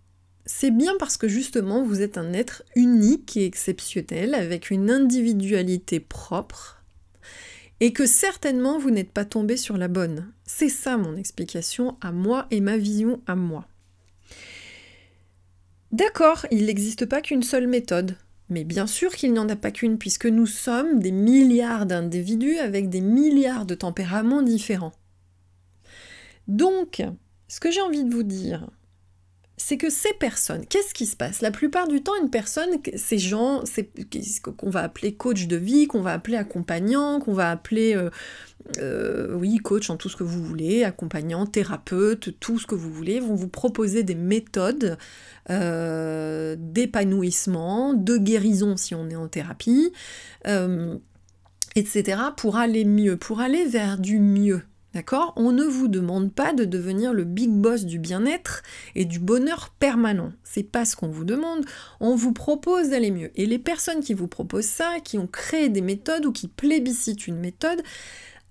[0.45, 5.99] c'est bien parce que justement vous êtes un être unique et exceptionnel avec une individualité
[5.99, 6.83] propre
[7.79, 10.31] et que certainement vous n'êtes pas tombé sur la bonne.
[10.45, 13.67] C'est ça mon explication à moi et ma vision à moi.
[15.91, 18.17] D'accord, il n'existe pas qu'une seule méthode,
[18.49, 22.57] mais bien sûr qu'il n'y en a pas qu'une puisque nous sommes des milliards d'individus
[22.57, 24.93] avec des milliards de tempéraments différents.
[26.47, 27.03] Donc,
[27.47, 28.69] ce que j'ai envie de vous dire,
[29.55, 31.41] c'est que ces personnes, qu'est-ce qui se passe?
[31.41, 33.63] La plupart du temps, une personne, ces gens,
[34.57, 38.09] qu'on va appeler coach de vie, qu'on va appeler accompagnant, qu'on va appeler, euh,
[38.79, 42.91] euh, oui, coach en tout ce que vous voulez, accompagnant, thérapeute, tout ce que vous
[42.91, 44.97] voulez, vont vous proposer des méthodes
[45.51, 49.93] euh, d'épanouissement, de guérison si on est en thérapie,
[51.75, 54.63] etc., pour aller mieux, pour aller vers du mieux.
[54.93, 55.33] D'accord?
[55.37, 58.61] On ne vous demande pas de devenir le big boss du bien-être
[58.93, 60.31] et du bonheur permanent.
[60.43, 61.65] C'est pas ce qu'on vous demande.
[61.99, 63.31] On vous propose d'aller mieux.
[63.35, 67.25] Et les personnes qui vous proposent ça, qui ont créé des méthodes ou qui plébiscitent
[67.25, 67.81] une méthode,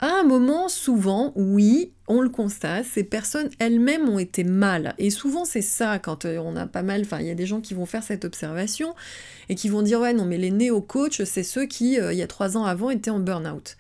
[0.03, 4.97] à un moment, souvent, oui, on le constate, ces personnes elles-mêmes ont été mal.
[4.99, 7.47] Et souvent, c'est ça, quand euh, on a pas mal, enfin, il y a des
[7.47, 8.97] gens qui vont faire cette observation
[9.49, 12.23] et qui vont dire, ouais, non, mais les néo-coachs, c'est ceux qui, euh, il y
[12.23, 13.77] a trois ans avant, étaient en burn-out.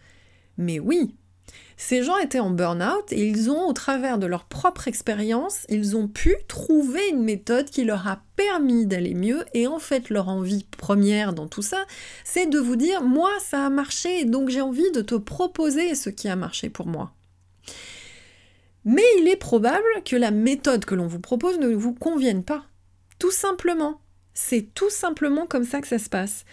[0.58, 1.16] Mais oui,
[1.76, 5.96] ces gens étaient en burn-out et ils ont, au travers de leur propre expérience, ils
[5.96, 9.44] ont pu trouver une méthode qui leur a permis d'aller mieux.
[9.54, 11.84] Et en fait, leur envie première dans tout ça,
[12.24, 16.10] c'est de vous dire, moi, ça a marché, donc j'ai envie de te proposer ce
[16.10, 17.12] qui a marché pour moi.
[18.84, 22.64] Mais il est probable que la méthode que l'on vous propose ne vous convienne pas.
[23.18, 24.00] Tout simplement.
[24.34, 26.44] C'est tout simplement comme ça que ça se passe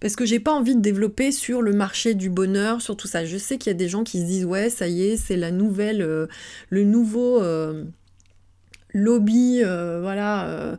[0.00, 3.24] parce que j'ai pas envie de développer sur le marché du bonheur, sur tout ça.
[3.24, 5.36] Je sais qu'il y a des gens qui se disent ouais, ça y est, c'est
[5.36, 6.26] la nouvelle, euh,
[6.70, 7.84] le nouveau euh,
[8.94, 10.76] lobby, euh, voilà,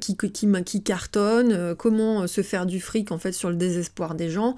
[0.00, 1.74] qui, qui, qui, cartonne.
[1.76, 4.54] comment se faire du fric en fait sur le désespoir des gens.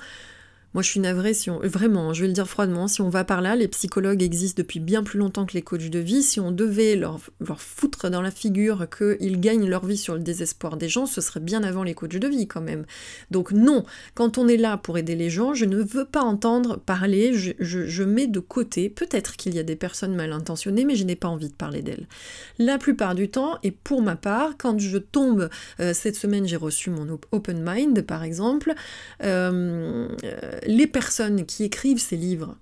[0.73, 1.59] Moi, je suis navrée si on.
[1.61, 4.79] Vraiment, je vais le dire froidement, si on va par là, les psychologues existent depuis
[4.79, 6.23] bien plus longtemps que les coachs de vie.
[6.23, 10.21] Si on devait leur, leur foutre dans la figure qu'ils gagnent leur vie sur le
[10.21, 12.85] désespoir des gens, ce serait bien avant les coachs de vie quand même.
[13.33, 16.79] Donc, non, quand on est là pour aider les gens, je ne veux pas entendre
[16.79, 18.89] parler, je, je mets de côté.
[18.89, 21.83] Peut-être qu'il y a des personnes mal intentionnées, mais je n'ai pas envie de parler
[21.83, 22.07] d'elles.
[22.59, 25.49] La plupart du temps, et pour ma part, quand je tombe,
[25.81, 28.73] euh, cette semaine j'ai reçu mon Open Mind par exemple,
[29.25, 30.09] euh,
[30.67, 32.57] les personnes qui écrivent ces livres,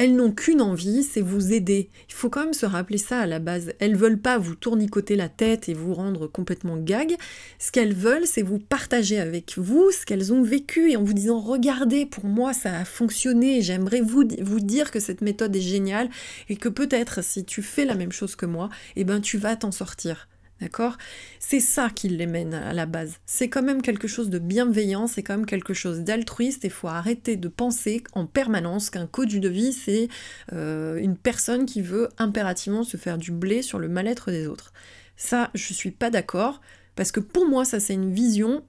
[0.00, 1.90] elles n'ont qu'une envie, c'est vous aider.
[2.08, 3.74] Il faut quand même se rappeler ça à la base.
[3.80, 7.16] Elles veulent pas vous tournicoter la tête et vous rendre complètement gag.
[7.58, 11.12] Ce qu'elles veulent, c'est vous partager avec vous ce qu'elles ont vécu et en vous
[11.12, 16.08] disant regardez, pour moi ça a fonctionné, j'aimerais vous, dire que cette méthode est géniale
[16.48, 19.54] et que peut-être si tu fais la même chose que moi, eh ben tu vas
[19.54, 20.28] t'en sortir.
[20.60, 20.98] D'accord?
[21.38, 23.18] C'est ça qui les mène à la base.
[23.24, 26.64] C'est quand même quelque chose de bienveillant, c'est quand même quelque chose d'altruiste.
[26.64, 30.08] Il faut arrêter de penser en permanence qu'un coach de vie, c'est
[30.52, 34.72] euh, une personne qui veut impérativement se faire du blé sur le mal-être des autres.
[35.16, 36.60] Ça, je suis pas d'accord,
[36.94, 38.62] parce que pour moi, ça, c'est une vision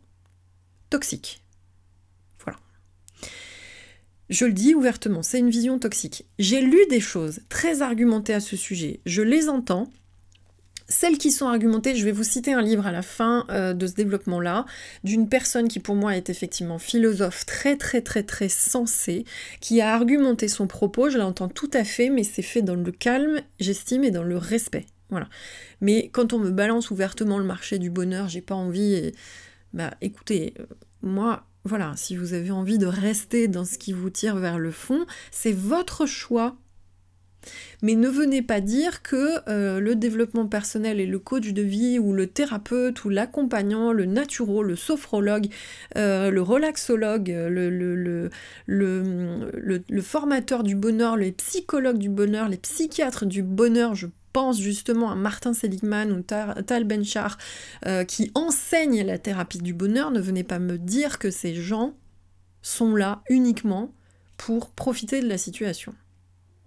[0.89, 1.43] toxique.
[2.43, 2.59] Voilà.
[4.29, 6.25] Je le dis ouvertement, c'est une vision toxique.
[6.39, 9.89] J'ai lu des choses très argumentées à ce sujet, je les entends,
[10.91, 13.87] celles qui sont argumentées, je vais vous citer un livre à la fin euh, de
[13.87, 14.65] ce développement-là,
[15.03, 19.25] d'une personne qui pour moi est effectivement philosophe très très très très sensée,
[19.61, 22.91] qui a argumenté son propos, je l'entends tout à fait, mais c'est fait dans le
[22.91, 24.85] calme, j'estime, et dans le respect.
[25.09, 25.27] Voilà.
[25.81, 28.93] Mais quand on me balance ouvertement le marché du bonheur, j'ai pas envie.
[28.93, 29.15] Et...
[29.73, 30.65] Bah écoutez, euh,
[31.01, 34.71] moi, voilà, si vous avez envie de rester dans ce qui vous tire vers le
[34.71, 36.55] fond, c'est votre choix
[37.81, 41.99] Mais ne venez pas dire que euh, le développement personnel et le coach de vie
[41.99, 45.47] ou le thérapeute ou l'accompagnant, le naturo, le sophrologue,
[45.97, 48.29] euh, le relaxologue, le,
[48.67, 55.11] le, formateur du bonheur, les psychologues du bonheur, les psychiatres du bonheur, je pense justement
[55.11, 57.37] à Martin Seligman ou Tal Benchar
[57.85, 61.93] euh, qui enseignent la thérapie du bonheur, ne venez pas me dire que ces gens
[62.61, 63.93] sont là uniquement
[64.37, 65.93] pour profiter de la situation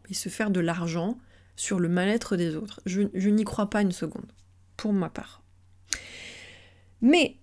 [0.09, 1.19] et se faire de l'argent
[1.57, 2.81] sur le mal-être des autres.
[2.87, 4.33] Je, n'y crois pas une seconde,
[4.77, 5.43] pour ma part.
[7.01, 7.37] Mais,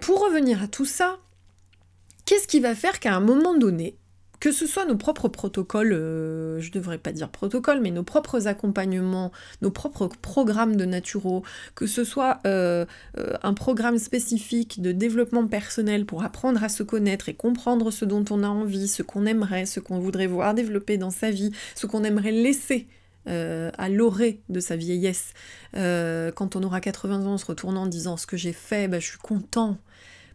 [0.00, 1.18] pour revenir à tout ça,
[2.24, 3.98] qu'est-ce qui va faire qu'à un moment donné,
[4.40, 8.02] que ce soit nos propres protocoles, euh, je ne devrais pas dire protocoles, mais nos
[8.02, 11.42] propres accompagnements, nos propres programmes de naturo,
[11.74, 12.86] que ce soit euh,
[13.18, 18.04] euh, un programme spécifique de développement personnel pour apprendre à se connaître et comprendre ce
[18.04, 21.50] dont on a envie, ce qu'on aimerait, ce qu'on voudrait voir développer dans sa vie,
[21.74, 22.86] ce qu'on aimerait laisser
[23.26, 25.34] à l'orée de sa vieillesse.
[25.74, 29.00] quand on aura 80 ans, en se retournant en disant ce que j'ai fait, bah,
[29.00, 29.76] je suis content.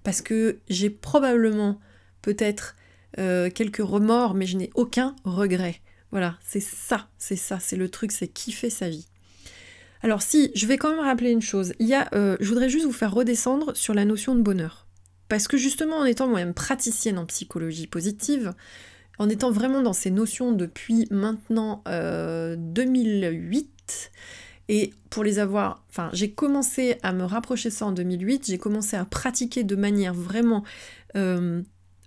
[0.04, 1.80] Parce que j'ai probablement,
[2.22, 2.76] peut-être,
[3.20, 5.82] euh, quelques remords, mais je n'ai aucun regret.
[6.12, 9.08] Voilà, c'est ça, c'est ça, c'est le truc, c'est kiffer sa vie.
[10.02, 12.70] Alors si, je vais quand même rappeler une chose, il y a, euh, je voudrais
[12.70, 14.88] juste vous faire redescendre sur la notion de bonheur.
[15.30, 18.54] Parce que justement, en étant moi-même praticienne en psychologie positive,
[19.18, 24.18] en étant vraiment dans ces notions depuis maintenant 2008, euh,
[24.70, 28.96] et pour les avoir, enfin, j'ai commencé à me rapprocher ça en 2008, j'ai commencé
[28.96, 30.64] à pratiquer de manière vraiment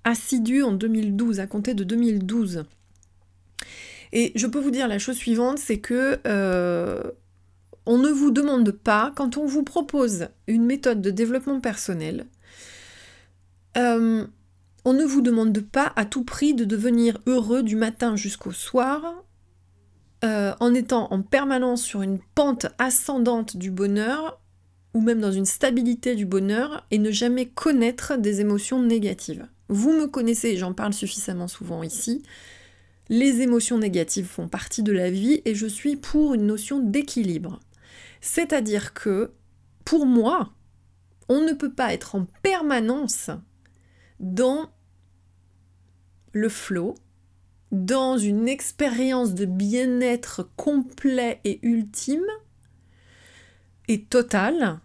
[0.07, 2.65] assidu en 2012, à compter de 2012.
[4.13, 7.03] Et je peux vous dire la chose suivante, c'est que euh,
[7.85, 12.27] on ne vous demande pas, quand on vous propose une méthode de développement personnel,
[13.77, 14.25] euh,
[14.85, 19.25] on ne vous demande pas à tout prix de devenir heureux du matin jusqu'au soir,
[20.25, 24.41] euh, en étant en permanence sur une pente ascendante du bonheur,
[24.95, 29.47] ou même dans une stabilité du bonheur, et ne jamais connaître des émotions négatives.
[29.69, 32.23] Vous me connaissez, j'en parle suffisamment souvent ici.
[33.09, 37.61] Les émotions négatives font partie de la vie et je suis pour une notion d'équilibre.
[38.21, 39.33] C'est-à-dire que,
[39.85, 40.53] pour moi,
[41.29, 43.31] on ne peut pas être en permanence
[44.21, 44.71] dans
[46.33, 46.95] le flot,
[47.73, 52.27] dans une expérience de bien-être complet et ultime
[53.89, 54.81] et total,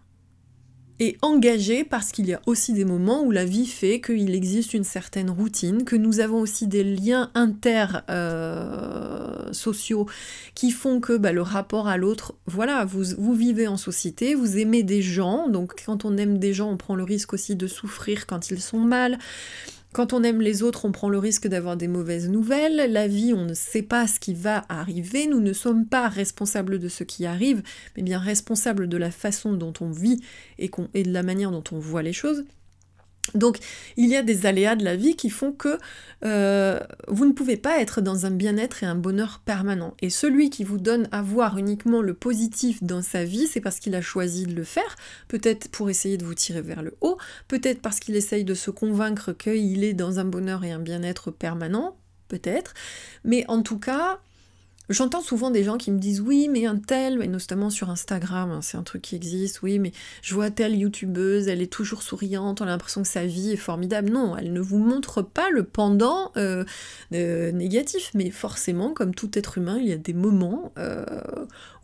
[1.02, 4.72] et engagé parce qu'il y a aussi des moments où la vie fait qu'il existe
[4.72, 9.50] une certaine routine, que nous avons aussi des liens inter euh,
[10.54, 14.58] qui font que bah, le rapport à l'autre, voilà, vous, vous vivez en société, vous
[14.58, 17.66] aimez des gens, donc quand on aime des gens, on prend le risque aussi de
[17.66, 19.18] souffrir quand ils sont mal.
[19.92, 22.90] Quand on aime les autres, on prend le risque d'avoir des mauvaises nouvelles.
[22.90, 25.26] La vie, on ne sait pas ce qui va arriver.
[25.26, 27.62] Nous ne sommes pas responsables de ce qui arrive,
[27.96, 30.22] mais bien responsables de la façon dont on vit
[30.58, 32.44] et, et de la manière dont on voit les choses.
[33.34, 33.58] Donc
[33.96, 35.78] il y a des aléas de la vie qui font que
[36.24, 39.94] euh, vous ne pouvez pas être dans un bien-être et un bonheur permanent.
[40.02, 43.78] Et celui qui vous donne à voir uniquement le positif dans sa vie, c'est parce
[43.78, 44.96] qu'il a choisi de le faire,
[45.28, 47.16] peut-être pour essayer de vous tirer vers le haut,
[47.48, 51.30] peut-être parce qu'il essaye de se convaincre qu'il est dans un bonheur et un bien-être
[51.30, 51.96] permanent,
[52.28, 52.74] peut-être.
[53.24, 54.20] Mais en tout cas,
[54.88, 58.50] J'entends souvent des gens qui me disent oui, mais un tel, et notamment sur Instagram,
[58.50, 59.92] hein, c'est un truc qui existe, oui, mais
[60.22, 63.56] je vois telle youtubeuse, elle est toujours souriante, on a l'impression que sa vie est
[63.56, 64.10] formidable.
[64.10, 66.64] Non, elle ne vous montre pas le pendant euh,
[67.14, 71.04] euh, négatif, mais forcément, comme tout être humain, il y a des moments euh,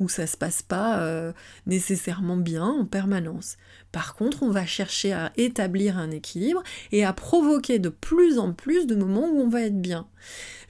[0.01, 1.33] où ça se passe pas
[1.67, 3.57] nécessairement bien en permanence.
[3.93, 8.53] Par contre, on va chercher à établir un équilibre et à provoquer de plus en
[8.53, 10.07] plus de moments où on va être bien.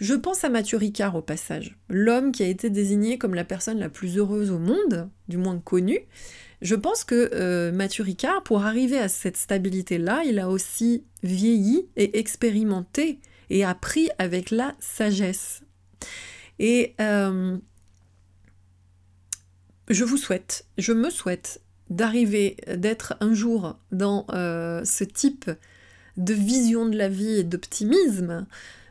[0.01, 3.79] Je pense à Mathieu Ricard au passage, l'homme qui a été désigné comme la personne
[3.79, 6.07] la plus heureuse au monde, du moins connue.
[6.63, 11.89] Je pense que euh, Mathieu Ricard, pour arriver à cette stabilité-là, il a aussi vieilli
[11.97, 15.63] et expérimenté et appris avec la sagesse.
[16.59, 17.57] Et euh,
[19.89, 25.51] je vous souhaite, je me souhaite d'arriver, d'être un jour dans euh, ce type
[26.17, 28.47] de vision de la vie et d'optimisme,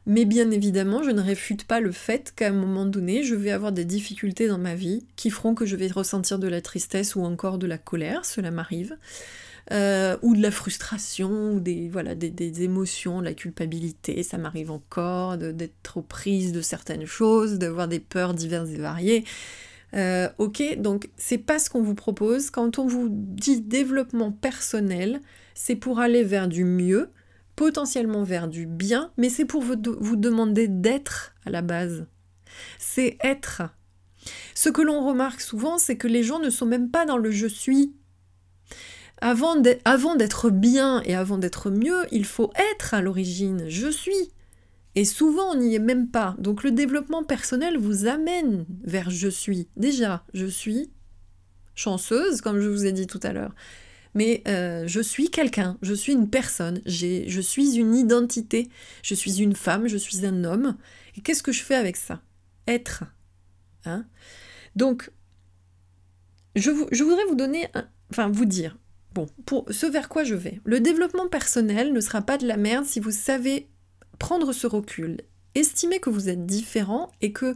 [0.07, 3.51] mais bien évidemment, je ne réfute pas le fait qu'à un moment donné, je vais
[3.51, 7.15] avoir des difficultés dans ma vie qui feront que je vais ressentir de la tristesse
[7.15, 8.95] ou encore de la colère, cela m'arrive.
[9.73, 14.71] Euh, ou de la frustration, ou des, voilà, des, émotions, de la culpabilité, ça m'arrive
[14.71, 19.25] encore, d'être aux prises de certaines choses, d'avoir des peurs diverses et variées.
[19.93, 22.49] Euh, ok, donc c'est pas ce qu'on vous propose.
[22.49, 25.21] Quand on vous dit développement personnel,
[25.53, 27.09] c'est pour aller vers du mieux,
[27.55, 32.05] potentiellement vers du bien, mais c'est pour vous, vous demander d'être à la base.
[32.79, 33.63] C'est être
[34.55, 37.31] Ce que l'on remarque souvent, c'est que les gens ne sont même pas dans le
[37.31, 37.93] je suis.
[39.19, 43.65] Avant d'être bien et avant d'être mieux, il faut être à l'origine.
[43.67, 44.31] Je suis.
[44.97, 46.35] Et souvent, on n'y est même pas.
[46.39, 49.67] Donc le développement personnel vous amène vers je suis.
[49.77, 50.89] Déjà, je suis
[51.75, 53.53] chanceuse, comme je vous ai dit tout à l'heure.
[54.15, 58.69] Mais euh, je suis quelqu'un, je suis une personne, je suis une identité,
[59.03, 60.75] je suis une femme, je suis un homme.
[61.15, 62.23] Et qu'est-ce que je fais avec ça?
[62.67, 63.03] Être.
[63.85, 64.03] Hein?
[64.75, 65.11] Donc,
[66.55, 67.67] je, je, voudrais vous donner,
[68.09, 68.79] enfin vous dire,
[69.13, 70.59] bon, pour ce vers quoi je vais.
[70.63, 73.69] Le développement personnel ne sera pas de la merde si vous savez
[74.19, 75.17] prendre ce recul,
[75.55, 77.53] estimer que vous êtes différent et que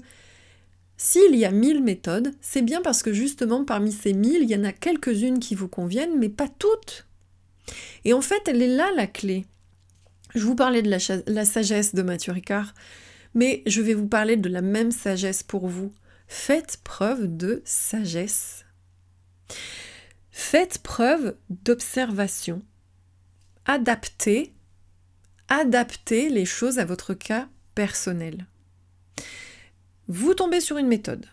[0.97, 4.55] s'il y a mille méthodes, c'est bien parce que justement parmi ces mille, il y
[4.55, 7.07] en a quelques-unes qui vous conviennent, mais pas toutes.
[8.05, 9.45] Et en fait, elle est là la clé.
[10.35, 12.73] Je vous parlais de la, sagesse de Mathieu Ricard,
[13.33, 15.91] mais je vais vous parler de la même sagesse pour vous.
[16.27, 18.65] Faites preuve de sagesse.
[20.29, 22.61] Faites preuve d'observation.
[23.65, 24.53] Adaptez
[25.51, 28.45] adapter les choses à votre cas personnel.
[30.07, 31.25] Vous tombez sur une méthode.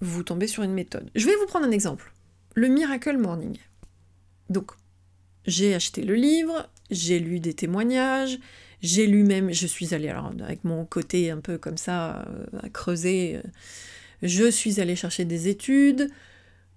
[0.00, 1.10] Vous tombez sur une méthode.
[1.14, 2.14] Je vais vous prendre un exemple.
[2.54, 3.58] Le Miracle Morning.
[4.48, 4.70] Donc,
[5.46, 8.38] j'ai acheté le livre, j'ai lu des témoignages,
[8.80, 12.46] j'ai lu même, je suis allée, alors avec mon côté un peu comme ça, euh,
[12.62, 13.48] à creuser, euh,
[14.22, 16.10] je suis allée chercher des études,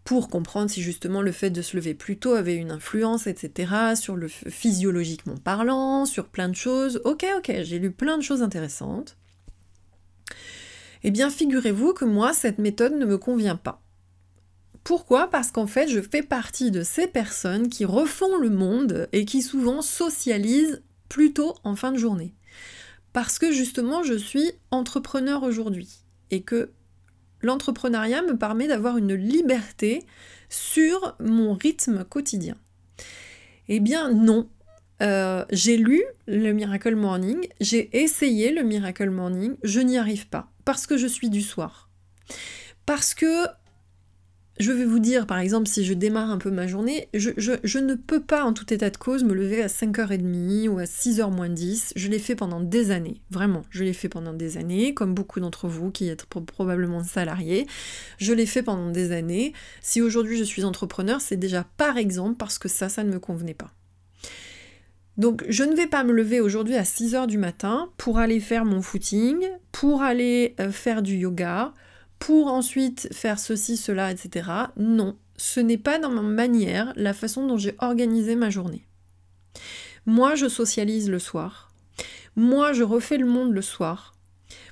[0.10, 3.94] pour comprendre si justement le fait de se lever plus tôt avait une influence, etc.,
[3.96, 7.00] sur le physiologiquement parlant, sur plein de choses.
[7.06, 9.18] Ok, ok, j'ai lu plein de choses intéressantes.
[11.04, 13.84] Eh bien, figurez-vous que moi, cette méthode ne me convient pas.
[14.84, 15.30] Pourquoi?
[15.30, 19.44] Parce qu'en fait, je fais partie de ces personnes qui refont le monde et qui
[19.44, 22.34] souvent socialisent plutôt en fin de journée.
[23.14, 26.00] Parce que justement, je suis entrepreneur aujourd'hui
[26.32, 26.72] et que
[27.42, 30.06] l'entrepreneuriat me permet d'avoir une liberté
[30.50, 32.56] sur mon rythme quotidien.
[33.68, 34.50] Eh bien non.
[35.02, 40.52] Euh, j'ai lu le Miracle Morning, j'ai essayé le Miracle Morning, je n'y arrive pas
[40.66, 41.90] parce que je suis du soir.
[42.86, 43.46] Parce que
[44.60, 47.96] je vais vous dire, par exemple, si je démarre un peu ma journée, je, ne
[47.96, 51.48] peux pas, en tout état de cause, me lever à 5h30 ou à 6h moins
[51.48, 51.94] 10.
[51.96, 53.64] Je l'ai fait pendant des années, vraiment.
[53.70, 57.68] Je l'ai fait pendant des années, comme beaucoup d'entre vous qui êtes probablement salariés.
[58.18, 59.54] Je l'ai fait pendant des années.
[59.82, 63.20] Si aujourd'hui je suis entrepreneur, c'est déjà par exemple parce que ça, ça ne me
[63.20, 63.72] convenait pas.
[65.16, 68.66] Donc je ne vais pas me lever aujourd'hui à 6h du matin pour aller faire
[68.66, 69.38] mon footing,
[69.72, 71.74] pour aller euh, faire du yoga,
[72.20, 74.50] pour ensuite faire ceci, cela, etc.
[74.78, 78.86] Non, ce n'est pas dans ma manière, la façon dont j'ai organisé ma journée.
[80.06, 81.74] Moi, je socialise le soir.
[82.36, 84.16] Moi, je refais le monde le soir.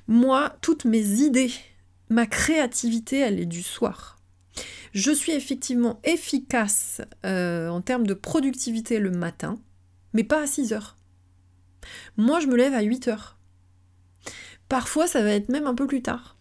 [0.06, 1.52] Moi, toutes mes idées,
[2.08, 4.18] ma créativité, elle est du soir.
[4.92, 9.58] Je suis effectivement efficace euh, en termes de productivité le matin,
[10.14, 10.96] mais pas à 6 heures.
[12.16, 13.38] Moi, je me lève à 8 heures.
[14.68, 16.37] Parfois, ça va être même un peu plus tard.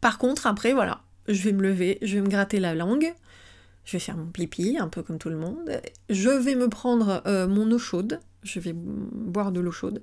[0.00, 3.12] Par contre, après, voilà, je vais me lever, je vais me gratter la langue,
[3.84, 7.22] je vais faire mon pipi, un peu comme tout le monde, je vais me prendre
[7.26, 10.02] euh, mon eau chaude, je vais boire de l'eau chaude,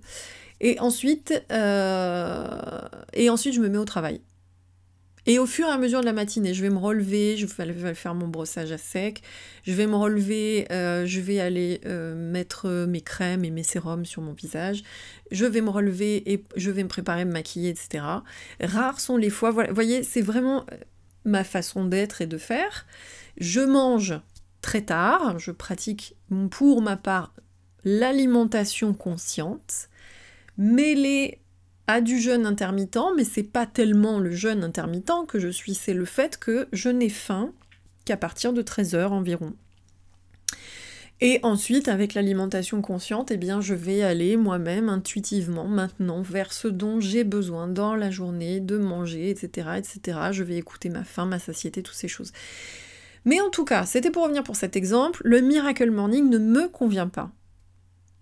[0.59, 2.81] et ensuite, euh,
[3.13, 4.21] et ensuite je me mets au travail.
[5.27, 7.95] Et au fur et à mesure de la matinée, je vais me relever, je vais
[7.95, 9.23] faire mon brossage à sec,
[9.63, 14.05] je vais me relever, euh, je vais aller euh, mettre mes crèmes et mes sérums
[14.05, 14.83] sur mon visage,
[15.31, 18.03] je vais me relever et je vais me préparer, me maquiller, etc.
[18.59, 20.77] Rares sont les fois, vous voyez, c'est vraiment euh,
[21.23, 22.85] ma façon d'être et de faire.
[23.37, 24.19] Je mange
[24.61, 26.15] très tard, je pratique
[26.51, 27.33] pour ma part
[27.83, 29.89] l'alimentation consciente,
[30.57, 31.39] mêlée
[31.87, 35.93] à du jeûne intermittent, mais c'est pas tellement le jeûne intermittent que je suis, c'est
[35.93, 37.51] le fait que je n'ai faim
[38.05, 39.53] qu'à partir de 13h environ.
[41.21, 46.67] Et ensuite, avec l'alimentation consciente, eh bien, je vais aller moi-même intuitivement maintenant vers ce
[46.67, 50.19] dont j'ai besoin dans la journée de manger, etc., etc.
[50.31, 52.33] Je vais écouter ma faim, ma satiété, toutes ces choses.
[53.23, 56.67] Mais en tout cas, c'était pour revenir pour cet exemple, le Miracle Morning ne me
[56.67, 57.31] convient pas.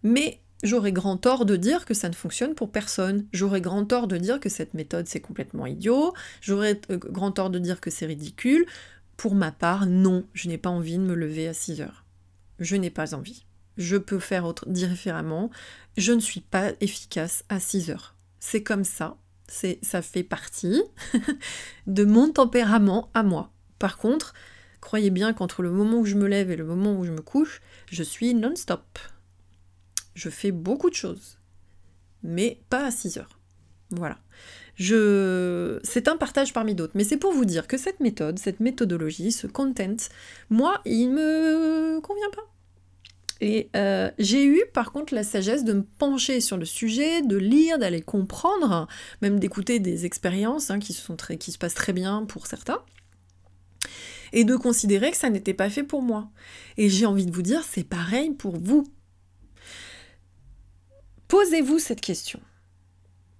[0.03, 3.27] Mais J'aurais grand tort de dire que ça ne fonctionne pour personne.
[3.33, 6.13] J'aurais grand tort de dire que cette méthode c'est complètement idiot.
[6.39, 8.65] J'aurais euh, grand tort de dire que c'est ridicule.
[9.17, 12.05] Pour ma part, non, je n'ai pas envie de me lever à 6 heures.
[12.59, 13.45] Je n'ai pas envie.
[13.75, 15.49] Je peux faire autre, différemment.
[15.97, 18.15] Je ne suis pas efficace à 6 heures.
[18.39, 19.17] C'est comme ça.
[19.49, 20.81] C'est, ça fait partie
[21.87, 23.51] de mon tempérament à moi.
[23.79, 24.33] Par contre,
[24.79, 27.21] croyez bien qu'entre le moment où je me lève et le moment où je me
[27.21, 27.61] couche,
[27.91, 28.97] je suis non-stop
[30.15, 31.39] je fais beaucoup de choses,
[32.21, 33.39] mais pas à 6 heures.
[33.91, 34.17] Voilà.
[34.75, 35.79] Je...
[35.83, 39.31] C'est un partage parmi d'autres, mais c'est pour vous dire que cette méthode, cette méthodologie,
[39.31, 39.97] ce content,
[40.49, 42.53] moi, il me convient pas.
[43.41, 47.35] Et euh, j'ai eu par contre la sagesse de me pencher sur le sujet, de
[47.35, 48.87] lire, d'aller comprendre,
[49.21, 52.81] même d'écouter des expériences hein, qui, se passent très bien pour certains,
[54.31, 56.29] et de considérer que ça n'était pas fait pour moi.
[56.77, 58.85] Et j'ai envie de vous dire, c'est pareil pour vous.
[61.33, 62.39] Posez-vous cette question.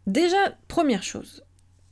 [0.08, 1.44] Déjà, première chose,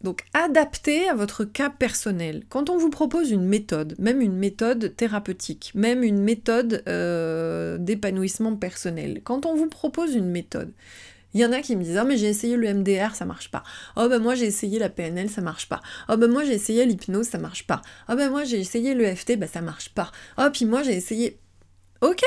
[0.01, 2.43] donc adaptez à votre cas personnel.
[2.49, 8.55] Quand on vous propose une méthode, même une méthode thérapeutique, même une méthode euh, d'épanouissement
[8.55, 10.73] personnel, quand on vous propose une méthode,
[11.35, 13.51] il y en a qui me disent Ah, mais j'ai essayé le MDR, ça marche
[13.51, 13.61] pas.
[13.95, 15.81] Oh, ben moi j'ai essayé la PNL, ça marche pas.
[16.09, 17.83] Oh, ben moi j'ai essayé l'hypnose, ça marche pas.
[18.09, 20.11] Oh, ben moi j'ai essayé le FT, bah ça marche pas.
[20.39, 21.37] Oh, puis moi j'ai essayé.
[22.01, 22.23] Ok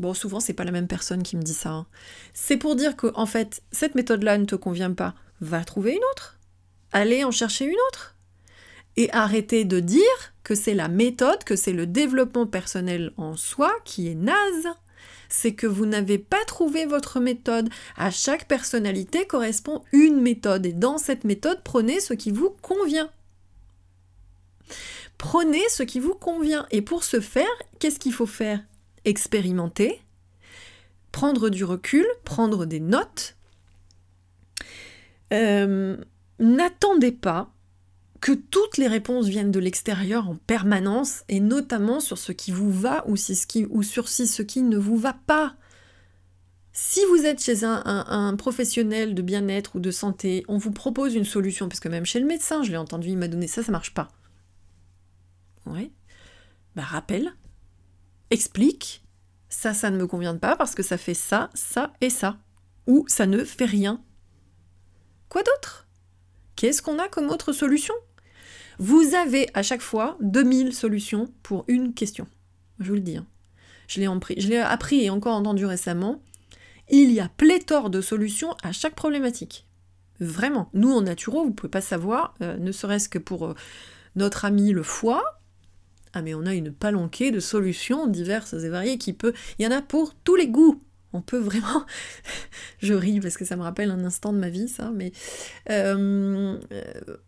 [0.00, 1.70] Bon, souvent c'est pas la même personne qui me dit ça.
[1.70, 1.86] Hein.
[2.32, 6.04] C'est pour dire que, en fait, cette méthode-là ne te convient pas, va trouver une
[6.12, 6.38] autre.
[6.90, 8.16] Allez en chercher une autre.
[8.96, 10.02] Et arrêtez de dire
[10.42, 14.68] que c'est la méthode, que c'est le développement personnel en soi qui est naze
[15.32, 17.70] c'est que vous n'avez pas trouvé votre méthode.
[17.96, 23.10] À chaque personnalité correspond une méthode et dans cette méthode, prenez ce qui vous convient.
[25.18, 26.66] Prenez ce qui vous convient.
[26.72, 27.46] Et pour ce faire,
[27.78, 28.60] qu'est-ce qu'il faut faire?
[29.04, 30.00] Expérimenter,
[31.12, 33.36] prendre du recul, prendre des notes.
[35.32, 35.96] Euh,
[36.38, 37.52] n'attendez pas
[38.20, 42.70] que toutes les réponses viennent de l'extérieur en permanence, et notamment sur ce qui vous
[42.70, 45.56] va ou, sur ce qui ne vous va pas.
[46.72, 51.24] Si vous êtes chez un, professionnel de bien-être ou de santé, on vous propose une
[51.24, 53.72] solution, parce que même chez le médecin, je l'ai entendu, il m'a donné ça, ça
[53.72, 54.08] marche pas.
[55.66, 55.90] Oui.
[56.76, 57.32] Bah rappelle,
[58.30, 59.02] explique,
[59.48, 62.38] ça, ça ne me convient pas parce que ça fait ça, ça et ça.
[62.86, 64.02] Ou ça ne fait rien.
[65.28, 65.88] Quoi d'autre?
[66.56, 67.94] Qu'est-ce qu'on a comme autre solution?
[68.78, 72.26] Vous avez à chaque fois 2000 solutions pour une question.
[72.78, 73.16] Je vous le dis.
[73.18, 73.26] Hein.
[73.88, 76.22] Je l'ai appris et encore entendu récemment.
[76.88, 79.66] Il y a pléthore de solutions à chaque problématique.
[80.20, 80.70] Vraiment.
[80.74, 83.54] Nous, en naturo, vous ne pouvez pas savoir, euh, ne serait-ce que pour euh,
[84.16, 85.39] notre ami le foie.
[86.12, 89.32] Ah, mais on a une palanquée de solutions diverses et variées qui peut.
[89.58, 90.82] Il y en a pour tous les goûts
[91.12, 91.84] on peut vraiment,
[92.82, 95.12] je ris parce que ça me rappelle un instant de ma vie, ça, mais
[95.70, 96.58] euh,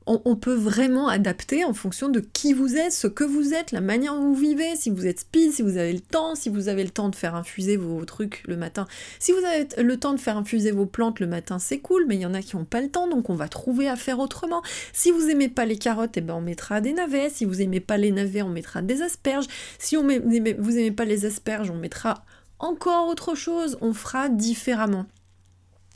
[0.07, 3.81] on, peut vraiment adapter en fonction de qui vous êtes, ce que vous êtes, la
[3.81, 6.69] manière dont vous vivez, si vous êtes speed, si vous avez le temps, si vous
[6.69, 8.87] avez le temps de faire infuser vos trucs le matin.
[9.19, 12.17] Si vous avez le temps de faire infuser vos plantes le matin, c'est cool, mais
[12.17, 14.19] il y en a qui n'ont pas le temps, donc on va trouver à faire
[14.19, 14.63] autrement.
[14.93, 17.31] Si vous aimez pas les carottes, eh ben on mettra des navets.
[17.31, 19.47] Si vous aimez pas les navets, on mettra des asperges.
[19.79, 22.25] Si vous aimez pas les asperges, on mettra
[22.63, 25.07] encore autre chose, on fera différemment.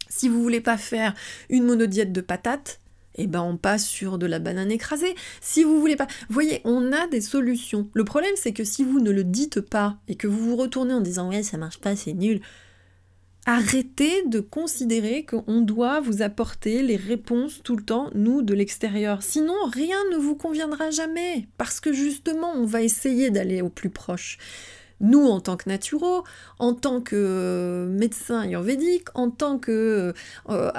[0.09, 1.15] Si vous voulez pas faire
[1.49, 2.81] une monodiète de patates,
[3.15, 5.15] eh ben on passe sur de la banane écrasée.
[5.41, 7.89] Si vous voulez pas, voyez, on a des solutions.
[7.95, 10.93] Le problème c'est que si vous ne le dites pas et que vous vous retournez
[10.93, 12.41] en disant ouais ça marche pas, c'est nul,
[13.47, 19.23] arrêtez de considérer qu'on doit vous apporter les réponses tout le temps, nous, de l'extérieur.
[19.23, 23.91] Sinon, rien ne vous conviendra jamais, parce que justement, on va essayer d'aller au plus
[23.91, 24.39] proche
[25.01, 26.25] nous en tant que naturaux,
[26.59, 30.15] en tant que euh, médecin ayurvédique, en tant que
[30.49, 30.71] euh,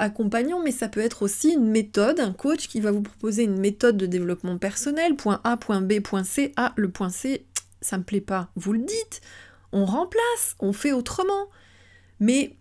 [0.64, 3.96] mais ça peut être aussi une méthode, un coach qui va vous proposer une méthode
[3.96, 6.52] de développement personnel, point A, point B, point C.
[6.56, 7.44] Ah, le point C,
[7.80, 8.48] ça me plaît pas.
[8.56, 9.20] Vous le dites,
[9.72, 11.48] on remplace, on fait autrement.
[12.20, 12.56] Mais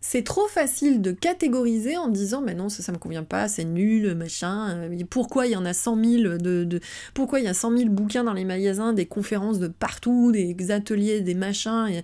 [0.00, 3.64] c'est trop facile de catégoriser en disant mais non ça ça me convient pas c'est
[3.64, 6.80] nul machin euh, pourquoi il y en a 100 000 de,
[7.14, 10.70] pourquoi il y a 100 000 bouquins dans les magasins des conférences de partout des
[10.70, 12.02] ateliers des machins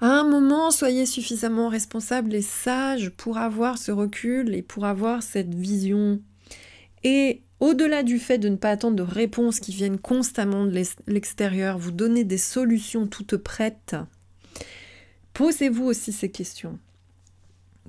[0.00, 5.22] à un moment soyez suffisamment responsable et sage pour avoir ce recul et pour avoir
[5.22, 6.20] cette vision.
[7.02, 11.78] Et au-delà du fait de ne pas attendre de réponses qui viennent constamment de l'extérieur,
[11.78, 13.96] vous donner des solutions toutes prêtes
[15.36, 16.78] Posez-vous aussi ces questions.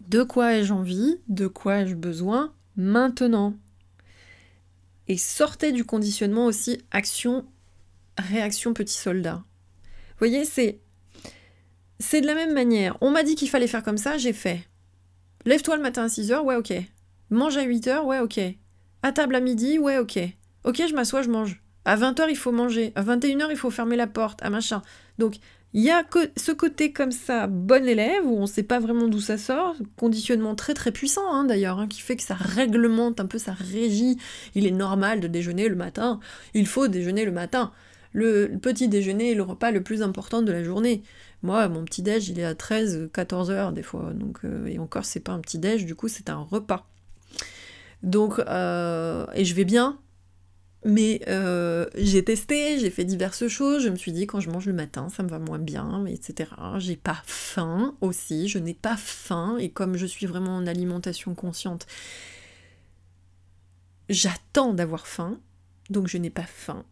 [0.10, 1.22] De quoi ai-je envie?
[1.30, 2.54] De quoi ai-je besoin?
[2.76, 3.56] Maintenant
[5.08, 7.46] Et sortez du conditionnement aussi action,
[8.18, 9.46] réaction petit soldat.
[9.86, 10.82] Vous voyez, c'est
[12.00, 12.98] c'est de la même manière.
[13.00, 14.68] On m'a dit qu'il fallait faire comme ça, j'ai fait.
[15.46, 16.74] Lève-toi le matin à 6h, ouais, ok.
[17.30, 18.42] Mange à 8h, ouais, ok.
[19.04, 20.20] À table à midi, ouais, ok.
[20.66, 21.64] Ok, je m'assois, je mange.
[21.86, 22.92] À 20h, il faut manger.
[22.96, 24.82] À 21h, il faut fermer la porte, à machin.
[25.18, 25.38] Donc,
[25.74, 26.04] il y a
[26.38, 29.76] ce côté comme ça, bon élève, où on ne sait pas vraiment d'où ça sort,
[29.96, 33.54] conditionnement très très puissant hein, d'ailleurs, hein, qui fait que ça réglemente un peu, ça
[33.54, 34.18] régit.
[34.56, 36.20] Il est normal de déjeuner le matin,
[36.54, 37.72] il faut déjeuner le matin.
[38.14, 41.04] le petit déjeuner est le repas le plus important de la journée.
[41.44, 44.12] Moi, mon petit déj, il est à 13, 14 heures des fois.
[44.14, 46.88] Donc, euh, et encore, c'est pas un petit déj, du coup, c'est un repas.
[48.04, 50.00] Donc, euh, et je vais bien,
[50.86, 53.84] mais euh, j'ai testé, j'ai fait diverses choses.
[53.84, 56.52] Je me suis dit, quand je mange le matin, ça me va moins bien, etc.
[56.78, 59.58] J'ai pas faim aussi, je n'ai pas faim.
[59.58, 61.88] Et comme je suis vraiment en alimentation consciente,
[64.10, 65.40] j'attends d'avoir faim,
[65.90, 66.86] donc je n'ai pas faim.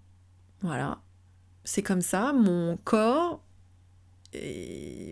[0.62, 1.02] Voilà.
[1.64, 3.42] C'est comme ça, mon corps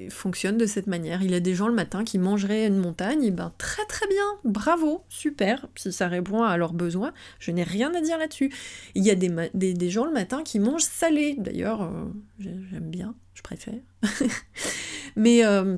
[0.10, 1.22] fonctionne de cette manière.
[1.22, 4.08] Il y a des gens le matin qui mangeraient une montagne, et ben très très
[4.08, 8.54] bien, bravo, super, si ça répond à leurs besoins, je n'ai rien à dire là-dessus.
[8.96, 12.06] Il y a des, des, gens le matin qui mangent salé, d'ailleurs, euh,
[12.40, 13.80] j'aime bien, je préfère.
[15.16, 15.78] Mais euh,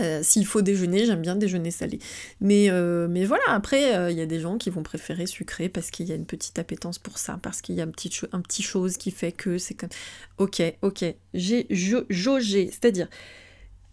[0.00, 1.98] euh, s'il faut déjeuner, j'aime bien déjeuner salé.
[2.40, 5.90] Mais, euh, voilà, après, il euh, y a des gens qui vont préférer sucré parce
[5.90, 8.40] qu'il y a une petite appétence pour ça, parce qu'il y a un petit, un
[8.40, 9.90] petit chose qui fait que c'est comme...
[10.38, 13.08] Ok, ok, j'ai jaugé, c'est-à-dire,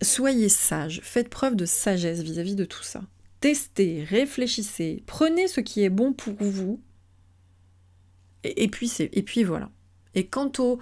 [0.01, 3.01] soyez sage, faites preuve de sagesse vis-à-vis de tout ça.
[3.39, 6.81] Testez, réfléchissez, prenez ce qui est bon pour vous,
[8.43, 9.71] et, et puis, et puis voilà.
[10.13, 10.79] Et quant au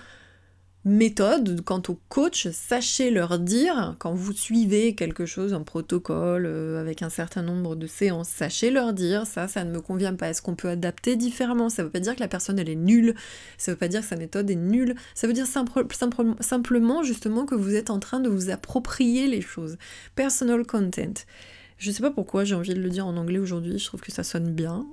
[0.86, 6.82] méthode, quant aux coachs, sachez leur dire, quand vous suivez quelque chose, un protocole euh,
[6.82, 10.30] avec un certain nombre de séances, sachez leur dire, ça, ça ne me convient pas.
[10.30, 11.70] Est-ce qu'on peut adapter différemment?
[11.70, 13.16] Ça ne veut pas dire que la personne, elle est nulle,
[13.58, 17.46] ça ne veut pas dire que sa méthode est nulle, ça veut dire simplement justement
[17.46, 19.78] que vous êtes en train de vous approprier les choses.
[20.16, 21.14] Personal content.
[21.78, 24.02] Je ne sais pas pourquoi j'ai envie de le dire en anglais aujourd'hui, je trouve
[24.02, 24.86] que ça sonne bien.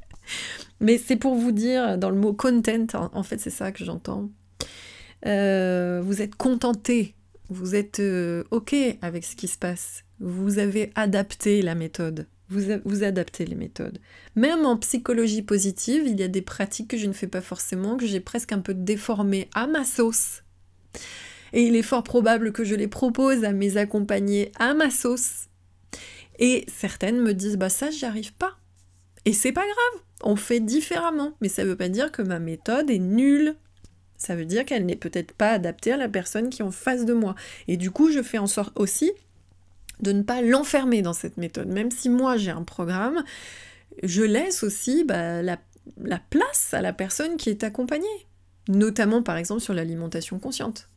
[0.80, 4.30] Mais c'est pour vous dire, dans le mot content, en fait c'est ça que j'entends,
[5.26, 7.14] euh, vous êtes contenté,
[7.48, 12.62] vous êtes euh, OK avec ce qui se passe, vous avez adapté la méthode, vous,
[12.84, 13.98] vous adaptez les méthodes.
[14.36, 17.96] Même en psychologie positive, il y a des pratiques que je ne fais pas forcément,
[17.96, 20.42] que j'ai presque un peu déformées à ma sauce.
[21.52, 25.46] Et il est fort probable que je les propose à mes accompagnés à ma sauce.
[26.38, 28.58] Et certaines me disent bah ça j'y arrive pas.
[29.24, 32.90] Et c'est pas grave, on fait différemment, mais ça veut pas dire que ma méthode
[32.90, 33.56] est nulle
[34.18, 37.04] ça veut dire qu'elle n'est peut-être pas adaptée à la personne qui est en face
[37.04, 37.34] de moi.
[37.68, 39.12] Et du coup, je fais en sorte aussi
[40.00, 41.68] de ne pas l'enfermer dans cette méthode.
[41.68, 43.24] Même si moi j'ai un programme,
[44.02, 45.58] je laisse aussi bah, la,
[46.30, 48.06] place à la personne qui est accompagnée.
[48.68, 50.88] Notamment par exemple sur l'alimentation consciente.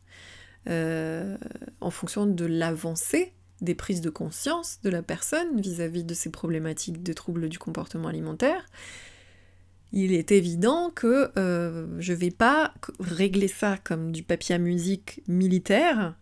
[0.68, 1.38] Euh,
[1.80, 6.14] en fonction de l'avancée des prises de conscience de la personne vis à -vis de
[6.14, 8.66] ces problématiques de troubles du comportement alimentaire,
[9.92, 15.22] il est évident que euh, je vais pas régler ça comme du papier à musique
[15.26, 16.16] militaire.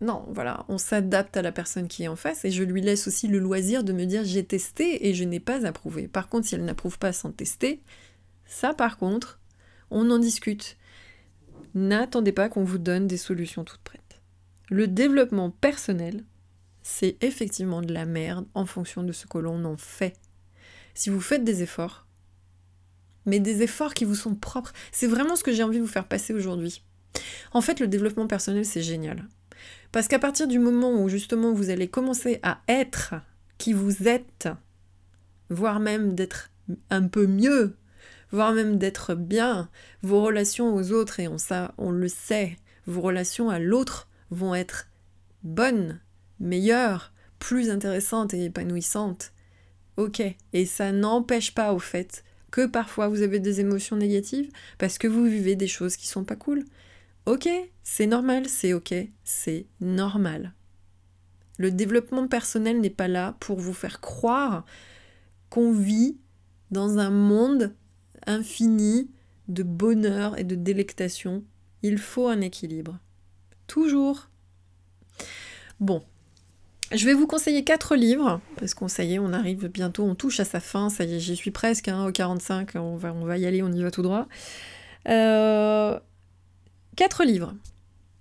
[0.00, 3.08] Non, voilà, on s'adapte à la personne qui est en face et je lui laisse
[3.08, 6.06] aussi le loisir de me dire j'ai testé et je n'ai pas approuvé.
[6.06, 7.82] Par contre, si elle n'approuve pas sans tester,
[8.46, 9.40] ça par contre,
[9.90, 10.76] on en discute.
[11.74, 14.20] N'attendez pas qu'on vous donne des solutions toutes prêtes.
[14.68, 16.24] Le développement personnel,
[16.82, 20.14] c'est effectivement de la merde en fonction de ce que l'on en fait.
[20.94, 22.06] Si vous faites des efforts,
[23.26, 24.72] mais des efforts qui vous sont propres.
[24.92, 26.82] C'est vraiment ce que j'ai envie de vous faire passer aujourd'hui.
[27.52, 29.28] En fait, le développement personnel, c'est génial.
[29.92, 33.14] Parce qu'à partir du moment où justement vous allez commencer à être
[33.58, 34.48] qui vous êtes,
[35.48, 36.50] voire même d'être
[36.90, 37.76] un peu mieux,
[38.30, 39.68] voire même d'être bien,
[40.02, 42.56] vos relations aux autres, et on, ça, on le sait,
[42.86, 44.86] vos relations à l'autre vont être
[45.42, 46.00] bonnes,
[46.38, 49.32] meilleures, plus intéressantes et épanouissantes.
[49.96, 54.98] Ok, et ça n'empêche pas au fait que parfois vous avez des émotions négatives parce
[54.98, 56.64] que vous vivez des choses qui sont pas cool.
[57.26, 57.48] Ok,
[57.82, 58.94] c'est normal, c'est ok,
[59.24, 60.54] c'est normal.
[61.58, 64.64] Le développement personnel n'est pas là pour vous faire croire
[65.50, 66.16] qu'on vit
[66.70, 67.74] dans un monde
[68.26, 69.10] infini
[69.48, 71.44] de bonheur et de délectation.
[71.82, 72.98] Il faut un équilibre.
[73.66, 74.30] Toujours.
[75.80, 76.02] Bon,
[76.92, 80.14] je vais vous conseiller quatre livres, parce qu'on ça y est, on arrive bientôt, on
[80.14, 83.12] touche à sa fin, ça y est, j'y suis presque, hein, au 45, on va,
[83.12, 84.26] on va y aller, on y va tout droit.
[85.08, 85.98] Euh,
[86.96, 87.54] quatre livres.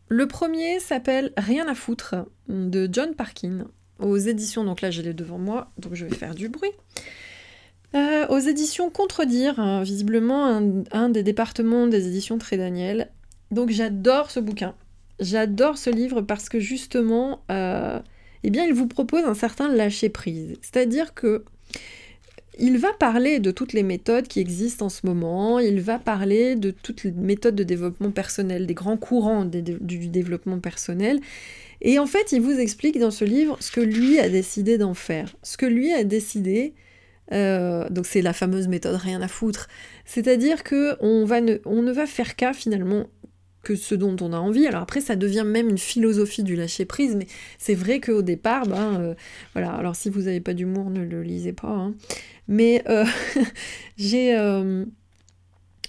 [0.08, 2.16] Le premier s'appelle Rien à foutre,
[2.48, 3.68] de John Parkin,
[4.00, 6.72] aux éditions, donc là j'ai les devant moi, donc je vais faire du bruit.
[7.96, 10.62] Euh, aux éditions Contredire, hein, visiblement
[10.92, 13.12] un, des départements des éditions Très Daniel.
[13.52, 14.76] Donc j'adore ce bouquin.
[15.20, 18.00] J'adore ce livre parce que justement, euh,
[18.44, 20.58] eh bien il vous propose un certain lâcher-prise.
[20.62, 21.44] C'est-à-dire que
[22.62, 26.56] il va parler de toutes les méthodes qui existent en ce moment, il va parler
[26.56, 31.22] de toutes les méthodes de développement personnel, des grands courants du développement personnel,
[31.82, 34.94] et en fait il vous explique dans ce livre ce que lui a décidé d'en
[34.94, 36.74] faire, ce que lui a décidé
[37.32, 39.68] donc c'est la fameuse méthode rien à foutre.
[40.06, 43.06] C'est-à-dire que on, va ne, on ne va faire qu'à finalement
[43.64, 44.68] que ce dont on a envie.
[44.68, 48.68] Alors après, ça devient même une philosophie du lâcher prise, mais c'est vrai qu'au départ,
[48.68, 49.16] ben
[49.53, 49.72] voilà.
[49.74, 51.68] Alors si vous n'avez pas d'humour, ne le lisez pas.
[51.68, 51.93] Hein.
[52.47, 52.84] Mais
[53.97, 54.36] j'ai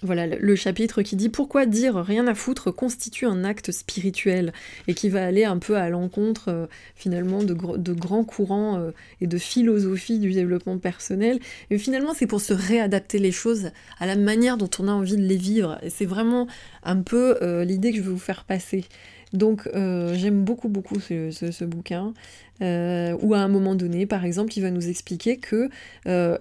[0.02, 4.52] voilà le chapitre qui dit pourquoi dire rien à foutre constitue un acte spirituel
[4.88, 7.52] et qui va aller un peu à l'encontre euh, finalement de,
[7.92, 11.38] grands courants euh, et de philosophie du développement personnel.
[11.70, 15.16] Et finalement c'est pour se réadapter les choses à la manière dont on a envie
[15.16, 15.78] de les vivre.
[15.82, 16.46] Et c'est vraiment
[16.82, 18.84] un peu euh, l'idée que je veux vous faire passer.
[19.32, 22.14] Donc j'aime beaucoup beaucoup ce, bouquin.
[22.60, 25.70] où à un moment donné, par exemple, il va nous expliquer que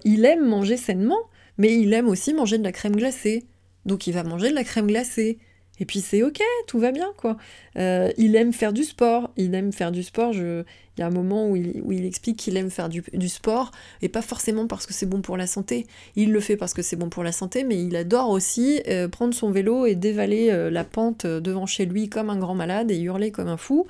[0.04, 1.20] il aime manger sainement,
[1.60, 3.44] mais il aime aussi manger de la crème glacée.
[3.84, 5.38] Donc il va manger de la crème glacée.
[5.78, 7.36] Et puis c'est ok, tout va bien quoi.
[7.76, 9.30] Euh, il aime faire du sport.
[9.36, 10.32] Il aime faire du sport.
[10.32, 10.62] Je...
[10.96, 13.70] Il y a un moment où il, explique qu'il aime faire du, sport,
[14.02, 15.86] et pas forcément parce que c'est bon pour la santé.
[16.16, 19.08] Il le fait parce que c'est bon pour la santé, mais il adore aussi euh,
[19.08, 22.90] prendre son vélo et dévaler euh, la pente devant chez lui comme un grand malade
[22.90, 23.86] et hurler comme un fou.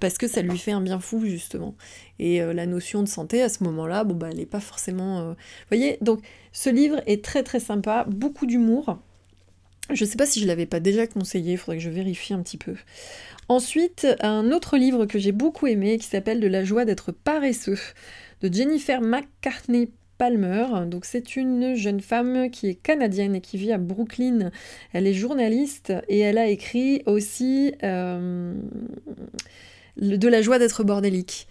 [0.00, 1.74] Parce que ça lui fait un bien fou justement.
[2.18, 5.30] Et la notion de santé à ce moment-là, bon bah elle n'est pas forcément.
[5.30, 5.36] Vous
[5.70, 6.20] voyez, donc
[6.52, 8.98] ce livre est très très sympa, beaucoup d'humour.
[9.90, 12.32] Je ne sais pas si je l'avais pas déjà conseillé, il faudrait que je vérifie
[12.32, 12.74] un petit peu.
[13.48, 17.78] Ensuite, un autre livre que j'ai beaucoup aimé qui s'appelle De la joie d'être paresseux
[18.40, 20.66] de Jennifer McCartney Palmer.
[20.86, 24.50] Donc c'est une jeune femme qui est canadienne et qui vit à Brooklyn.
[24.92, 28.54] Elle est journaliste et elle a écrit aussi euh,
[29.96, 31.46] De la joie d'être bordélique.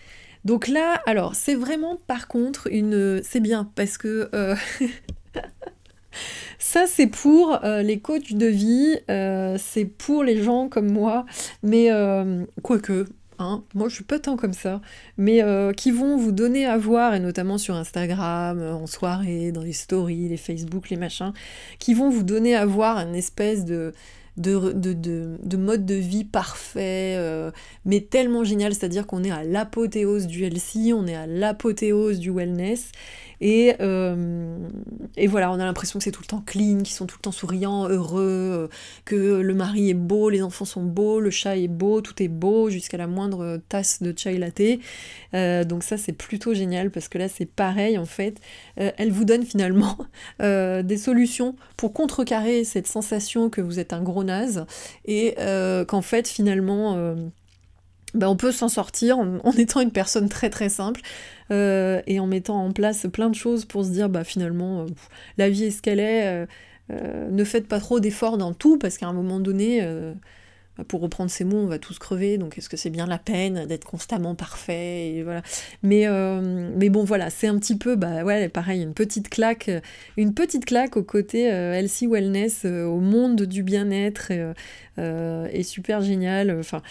[0.45, 3.21] Donc là, alors c'est vraiment par contre une...
[3.23, 4.29] C'est bien parce que...
[4.33, 4.55] Euh,
[6.59, 11.25] Ça, c'est pour euh, les coachs de vie, euh, c'est pour les gens comme moi,
[11.63, 11.89] mais
[12.61, 13.07] quoique,
[13.39, 14.79] hein, moi je suis pas tant comme ça,
[15.17, 15.41] mais
[15.75, 20.27] qui vont vous donner à voir, et notamment sur Instagram, en soirée, dans les stories,
[20.29, 21.33] les Facebook, les machins,
[21.79, 23.93] qui vont vous donner à voir une espèce de
[24.41, 27.51] de, de, mode de vie parfait, euh,
[27.85, 32.31] mais tellement génial, c'est-à-dire qu'on est à l'apothéose du healthy, on est à l'apothéose du
[32.31, 32.91] wellness,
[33.41, 34.57] et, euh,
[35.17, 37.23] et voilà, on a l'impression que c'est tout le temps clean, qu'ils sont tout le
[37.23, 38.67] temps souriants, heureux, euh,
[39.03, 42.29] que le mari est beau, les enfants sont beaux, le chat est beau, tout est
[42.29, 44.61] beau, jusqu'à la moindre tasse de chai latte.
[45.67, 48.39] donc ça, c'est plutôt génial, parce que là, c'est pareil, en fait.
[48.77, 49.97] elle vous donne finalement
[50.39, 54.65] des solutions pour contrecarrer cette sensation que vous êtes un gros naze
[55.05, 57.15] et euh, qu'en fait finalement euh,
[58.13, 61.01] bah, on peut s'en sortir en, étant une personne très très simple
[61.51, 64.85] euh, et en mettant en place plein de choses pour se dire bah finalement
[65.37, 66.47] la vie est ce qu'elle est,
[66.89, 69.81] ne faites pas trop d'efforts dans tout parce qu'à un moment donné
[70.87, 73.65] pour reprendre ces mots, on va tous crever, donc est-ce que c'est bien la peine
[73.65, 75.41] d'être constamment parfait et voilà.
[75.83, 79.69] Mais, euh, mais bon, voilà, c'est un petit peu, bah ouais, pareil, une petite claque,
[80.17, 84.31] une petite claque au côté euh, healthy wellness, euh, au monde du bien-être
[85.01, 86.55] et super génial.
[86.59, 86.81] Enfin,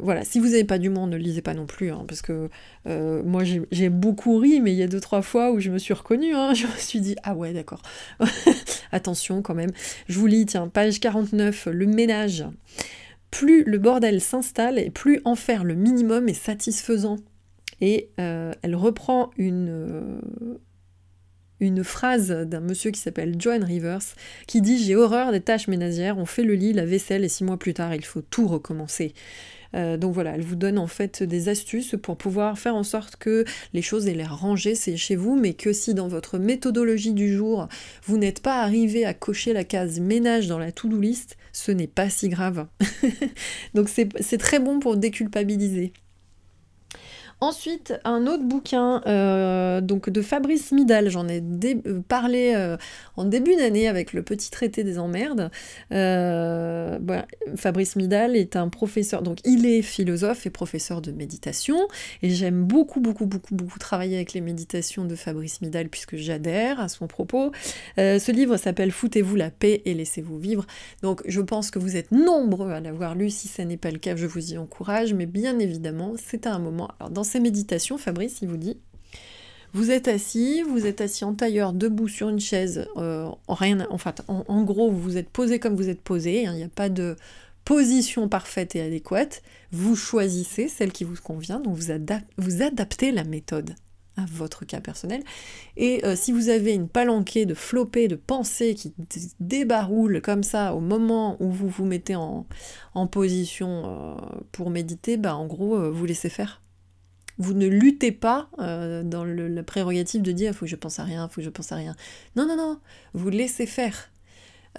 [0.00, 2.48] voilà, si vous n'avez pas du monde, ne lisez pas non plus, hein, parce que
[2.86, 5.94] moi j'ai beaucoup ri, mais il y a deux trois fois où je me suis
[5.94, 7.82] reconnue, hein, je me suis dit ah ouais d'accord,
[8.92, 9.72] attention quand même.
[10.08, 12.44] Je vous lis, tiens, page 49, le ménage.
[13.30, 17.16] Plus le bordel s'installe et plus en faire le minimum est satisfaisant.
[17.80, 20.20] Et euh, elle reprend une, euh,
[21.60, 24.14] une phrase d'un monsieur qui s'appelle Joan Rivers
[24.46, 27.44] qui dit J'ai horreur des tâches ménagères, on fait le lit, la vaisselle et six
[27.44, 29.12] mois plus tard il faut tout recommencer.
[29.76, 33.16] Euh, donc voilà, elle vous donne en fait des astuces pour pouvoir faire en sorte
[33.16, 37.34] que les choses aient l'air rangées chez vous, mais que si dans votre méthodologie du
[37.34, 37.68] jour,
[38.04, 41.86] vous n'êtes pas arrivé à cocher la case ménage dans la to-do list, ce n'est
[41.86, 42.66] pas si grave.
[43.74, 45.92] donc c'est très bon pour déculpabiliser.
[47.42, 52.78] Ensuite, un autre bouquin euh, donc de Fabrice Midal, j'en ai euh, parlé euh,
[53.16, 55.50] en début d'année avec le petit traité des emmerdes.
[57.56, 61.76] Fabrice Midal est un professeur, donc il est philosophe et professeur de méditation,
[62.22, 66.80] et j'aime beaucoup, beaucoup, beaucoup, beaucoup travailler avec les méditations de Fabrice Midal puisque j'adhère
[66.80, 67.52] à son propos.
[67.98, 70.64] ce livre s'appelle Foutez-vous la paix et laissez-vous vivre.
[71.02, 73.28] Donc je pense que vous êtes nombreux à l'avoir lu.
[73.28, 76.58] Si ça n'est pas le cas, je vous y encourage, mais bien évidemment, c'est un
[76.58, 76.88] moment.
[77.10, 78.78] Dans ces méditations, Fabrice, il vous dit
[79.76, 83.86] vous êtes assis, vous êtes assis en tailleur, debout sur une chaise, euh, en rien,
[83.90, 86.70] en, fait, en, gros, vous êtes posé comme vous êtes posé, hein, il n'y a
[86.70, 87.14] pas de
[87.66, 89.42] position parfaite et adéquate.
[89.72, 91.92] Vous choisissez celle qui vous convient, donc vous,
[92.38, 93.74] vous adaptez la méthode
[94.16, 95.22] à votre cas personnel.
[95.76, 98.94] Et euh, si vous avez une palanquée de flopées, de pensées qui
[99.40, 102.46] débaroulent comme ça au moment où vous vous mettez en,
[103.10, 104.14] position euh,
[104.52, 106.62] pour méditer, bah en gros, vous laissez faire
[107.38, 111.28] vous ne luttez pas dans la prérogative de dire faut que je pense à rien,
[111.28, 111.94] faut que je pense à rien.
[112.34, 112.78] Non, non, non,
[113.14, 114.10] vous laissez faire.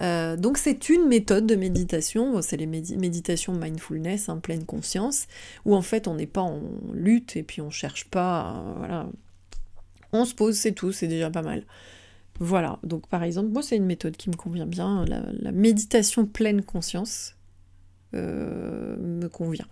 [0.00, 5.26] donc c'est une méthode de méditation, c'est les méditations mindfulness, pleine conscience,
[5.64, 6.60] où en fait on n'est pas en
[6.92, 9.08] lutte et puis on cherche pas, voilà,
[10.12, 11.64] on se pose, c'est tout, c'est déjà pas mal.
[12.40, 16.62] Voilà, donc par exemple, moi c'est une méthode qui me convient bien, la, méditation pleine
[16.62, 17.34] conscience
[18.14, 19.66] euh, me convient.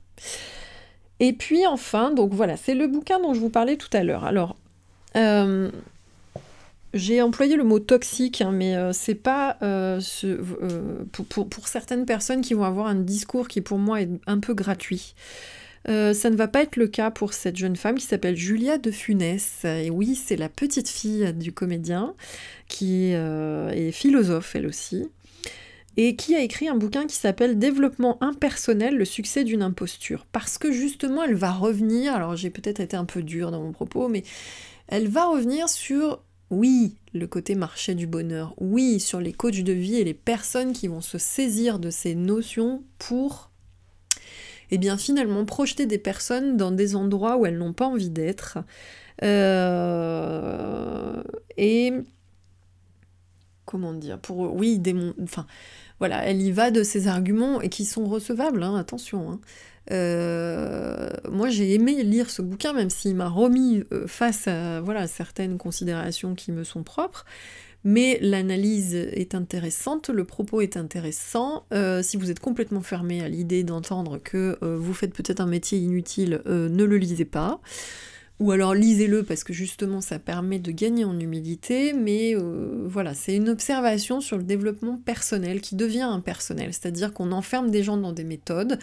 [1.20, 4.24] Et puis enfin, donc voilà, c'est le bouquin dont je vous parlais tout à l'heure.
[4.24, 4.56] Alors,
[5.16, 5.70] euh,
[6.92, 9.56] j'ai employé le mot toxique, hein, mais euh, c'est pas
[11.12, 14.54] pour, pour, certaines personnes qui vont avoir un discours qui pour moi est un peu
[14.54, 15.14] gratuit.
[15.88, 18.78] Euh, ça ne va pas être le cas pour cette jeune femme qui s'appelle Julia
[18.78, 19.64] de Funès.
[19.64, 22.14] Et oui, c'est la petite fille du comédien
[22.68, 25.08] qui euh, est philosophe elle aussi
[25.97, 30.26] et qui a écrit un bouquin qui s'appelle Développement impersonnel, le succès d'une imposture.
[30.32, 33.72] Parce que justement, elle va revenir, alors j'ai peut-être été un peu dure dans mon
[33.72, 34.22] propos, mais
[34.88, 39.72] elle va revenir sur, oui, le côté marché du bonheur, oui, sur les coachs de
[39.72, 43.51] vie et les personnes qui vont se saisir de ces notions pour
[44.70, 48.59] eh bien finalement projeter des personnes dans des endroits où elles n'ont pas envie d'être.
[49.22, 51.22] Euh,
[51.57, 51.92] et
[53.64, 54.80] comment dire pour oui
[55.22, 55.47] enfin
[55.99, 59.40] voilà elle y va de ses arguments et qui sont recevables hein, attention hein.
[59.92, 65.07] euh, moi j'ai aimé lire ce bouquin même s'il m'a remis euh, face à voilà
[65.07, 67.24] certaines considérations qui me sont propres
[67.88, 71.66] mais l'analyse est intéressante, le propos est intéressant.
[71.72, 75.78] Euh, si vous êtes complètement fermé à l'idée d'entendre que vous faites peut-être un métier
[75.78, 77.61] inutile, ne le lisez pas.
[78.39, 82.34] Ou alors lisez-le parce que justement ça permet de gagner en humilité, mais
[82.84, 87.82] voilà, c'est une observation sur le développement personnel qui devient impersonnel, c'est-à-dire qu'on enferme des
[87.82, 88.78] gens dans des méthodes,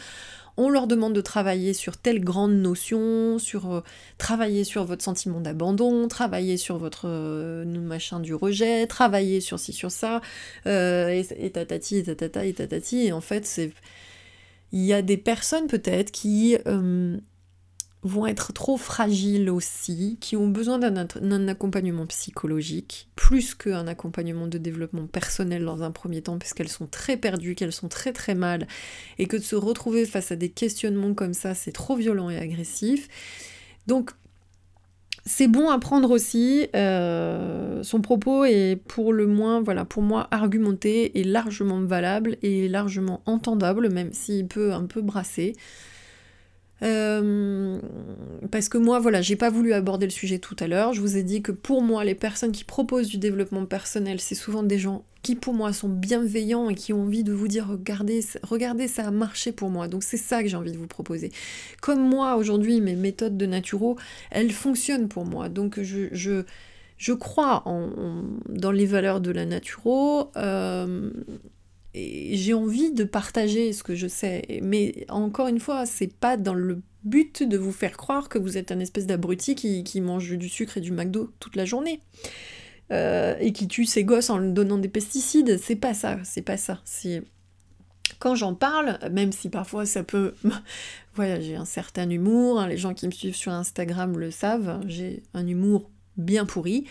[0.57, 3.81] on leur demande de travailler sur telle grande notion, sur euh,
[4.17, 9.73] travailler sur votre sentiment d'abandon, travailler sur votre euh, machin du rejet, travailler sur ci,
[9.73, 10.21] sur ça,
[10.67, 13.61] euh, et, tatati, et tatata, et tatati, et en fait.
[14.75, 16.57] Il y a des personnes peut-être qui
[18.03, 24.57] vont être trop fragiles aussi, qui ont besoin d'un accompagnement psychologique, plus qu'un accompagnement de
[24.57, 28.67] développement personnel dans un premier temps, puisqu'elles sont très perdues, qu'elles sont très très mal,
[29.19, 32.37] et que de se retrouver face à des questionnements comme ça, c'est trop violent et
[32.37, 33.07] agressif.
[33.87, 34.11] Donc,
[35.25, 36.67] c'est bon à prendre aussi.
[36.75, 42.67] Euh, son propos est pour le moins, voilà, pour moi, argumenté et largement valable et
[42.67, 45.55] largement entendable, même s'il peut un peu brasser.
[46.81, 47.79] Euh,
[48.51, 50.93] parce que moi, voilà, j'ai pas voulu aborder le sujet tout à l'heure.
[50.93, 54.35] Je vous ai dit que pour moi, les personnes qui proposent du développement personnel, c'est
[54.35, 57.67] souvent des gens qui, pour moi, sont bienveillants et qui ont envie de vous dire
[57.69, 59.87] regardez, regardez, ça a marché pour moi.
[59.87, 61.31] Donc c'est ça que j'ai envie de vous proposer.
[61.81, 63.97] Comme moi, aujourd'hui, mes méthodes de naturo,
[64.31, 65.47] elles fonctionnent pour moi.
[65.47, 66.43] Donc je, je,
[66.97, 67.63] je crois
[68.49, 70.31] dans les valeurs de la naturo.
[70.35, 71.11] Euh,
[71.95, 74.59] j'ai envie de partager ce que je sais.
[74.61, 78.57] Mais encore une fois, c'est pas dans le but de vous faire croire que vous
[78.57, 82.01] êtes un espèce d'abruti qui, mange du sucre et du McDo toute la journée.
[82.91, 85.57] Euh, et qui tue ses gosses en leur donnant des pesticides.
[85.57, 86.81] C'est pas ça, c'est pas ça.
[86.83, 87.23] C'est
[88.19, 90.33] quand j'en parle, même si parfois ça peut.
[91.15, 94.81] voilà, j'ai un certain humour, hein, les gens qui me suivent sur Instagram le savent,
[94.87, 96.85] j'ai un humour bien pourri,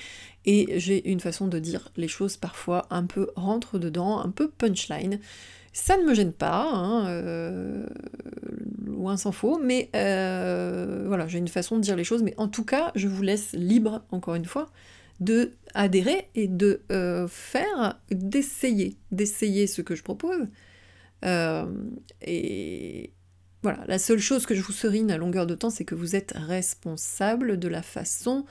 [0.45, 4.49] et j'ai une façon de dire les choses parfois un peu rentre dedans, un peu
[4.49, 5.21] punchline.
[5.73, 7.87] Ça ne me gêne pas, hein, euh,
[8.85, 12.49] loin s'en faut, mais euh, voilà, j'ai une façon de dire les choses, mais en
[12.49, 14.71] tout cas, je vous laisse libre, encore une fois,
[15.21, 20.47] de adhérer et de euh, faire, d'essayer, d'essayer ce que je propose.
[22.23, 23.13] et
[23.63, 26.17] voilà, la seule chose que je vous serine à longueur de temps, c'est que vous
[26.17, 28.45] êtes responsable de la façon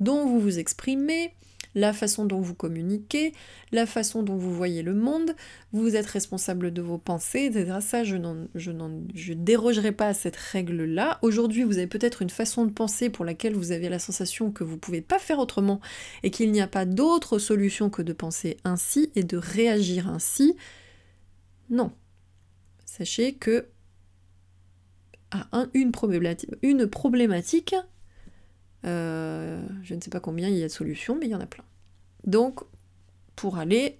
[0.00, 1.32] dont vous vous exprimez,
[1.76, 3.34] la façon dont vous communiquez,
[3.70, 5.36] la façon dont vous voyez le monde,
[5.72, 7.78] vous êtes responsable de vos pensées, etc.
[7.80, 8.16] Ça, je
[8.54, 8.72] je,
[9.14, 11.18] je dérogerai pas à cette règle-là.
[11.20, 14.64] Aujourd'hui, vous avez peut-être une façon de penser pour laquelle vous avez la sensation que
[14.64, 15.80] vous ne pouvez pas faire autrement
[16.22, 20.56] et qu'il n'y a pas d'autre solution que de penser ainsi et de réagir ainsi.
[21.68, 21.92] Non.
[22.86, 23.66] Sachez que
[25.30, 27.74] à une problématique,
[28.86, 31.40] euh, je ne sais pas combien il y a de solutions, mais il y en
[31.40, 31.64] a plein.
[32.24, 32.60] Donc,
[33.34, 33.98] pour aller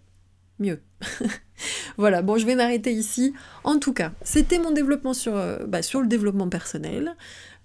[0.58, 0.80] mieux.
[1.96, 3.34] voilà, bon, je vais m'arrêter ici.
[3.64, 7.16] En tout cas, c'était mon développement sur, euh, bah, sur le développement personnel.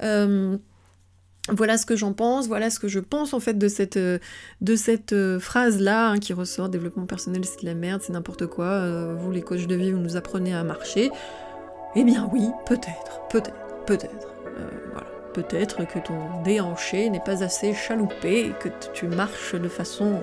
[0.03, 0.57] Euh,
[1.49, 4.75] voilà ce que j'en pense, voilà ce que je pense en fait de cette, de
[4.75, 9.15] cette phrase-là hein, qui ressort développement personnel, c'est de la merde, c'est n'importe quoi.
[9.15, 11.09] vous, les coachs de vie, vous nous apprenez à marcher.
[11.95, 14.35] Eh bien oui, peut-être, peut-être, peut-être.
[14.93, 15.10] voilà.
[15.33, 20.19] Peut-être que ton déhanché n'est pas assez chaloupé et que tu marches de façon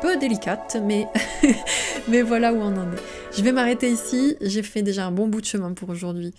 [0.00, 1.06] peu délicate, mais,
[2.08, 3.36] mais voilà où on en est.
[3.36, 6.32] Je vais m'arrêter ici, j'ai fait déjà un bon bout de chemin pour aujourd'hui.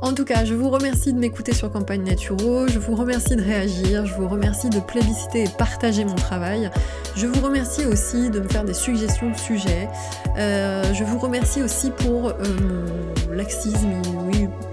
[0.00, 3.42] En tout cas, je vous remercie de m'écouter sur Campagne Naturo, je vous remercie de
[3.42, 6.70] réagir, je vous remercie de plébisciter et partager mon travail.
[7.16, 9.88] Je vous remercie aussi de me faire des suggestions de sujets.
[10.36, 14.02] Euh, je vous remercie aussi pour euh, mon laxisme,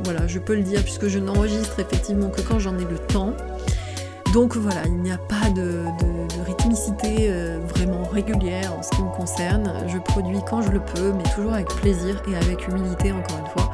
[0.03, 3.33] voilà, je peux le dire puisque je n'enregistre effectivement que quand j'en ai le temps.
[4.33, 5.83] Donc voilà, il n'y a pas de,
[6.45, 9.71] rythmicité euh, vraiment régulière en ce qui me concerne.
[9.87, 13.51] Je produis quand je le peux, mais toujours avec plaisir et avec humilité encore une
[13.51, 13.71] fois.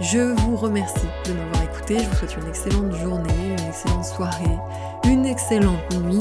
[0.00, 1.98] Je vous remercie de m'avoir écouté.
[1.98, 4.58] Je vous souhaite une excellente journée, une excellente soirée,
[5.04, 6.18] une excellente nuit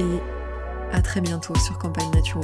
[0.00, 2.42] et à très bientôt sur Campagne Naturo.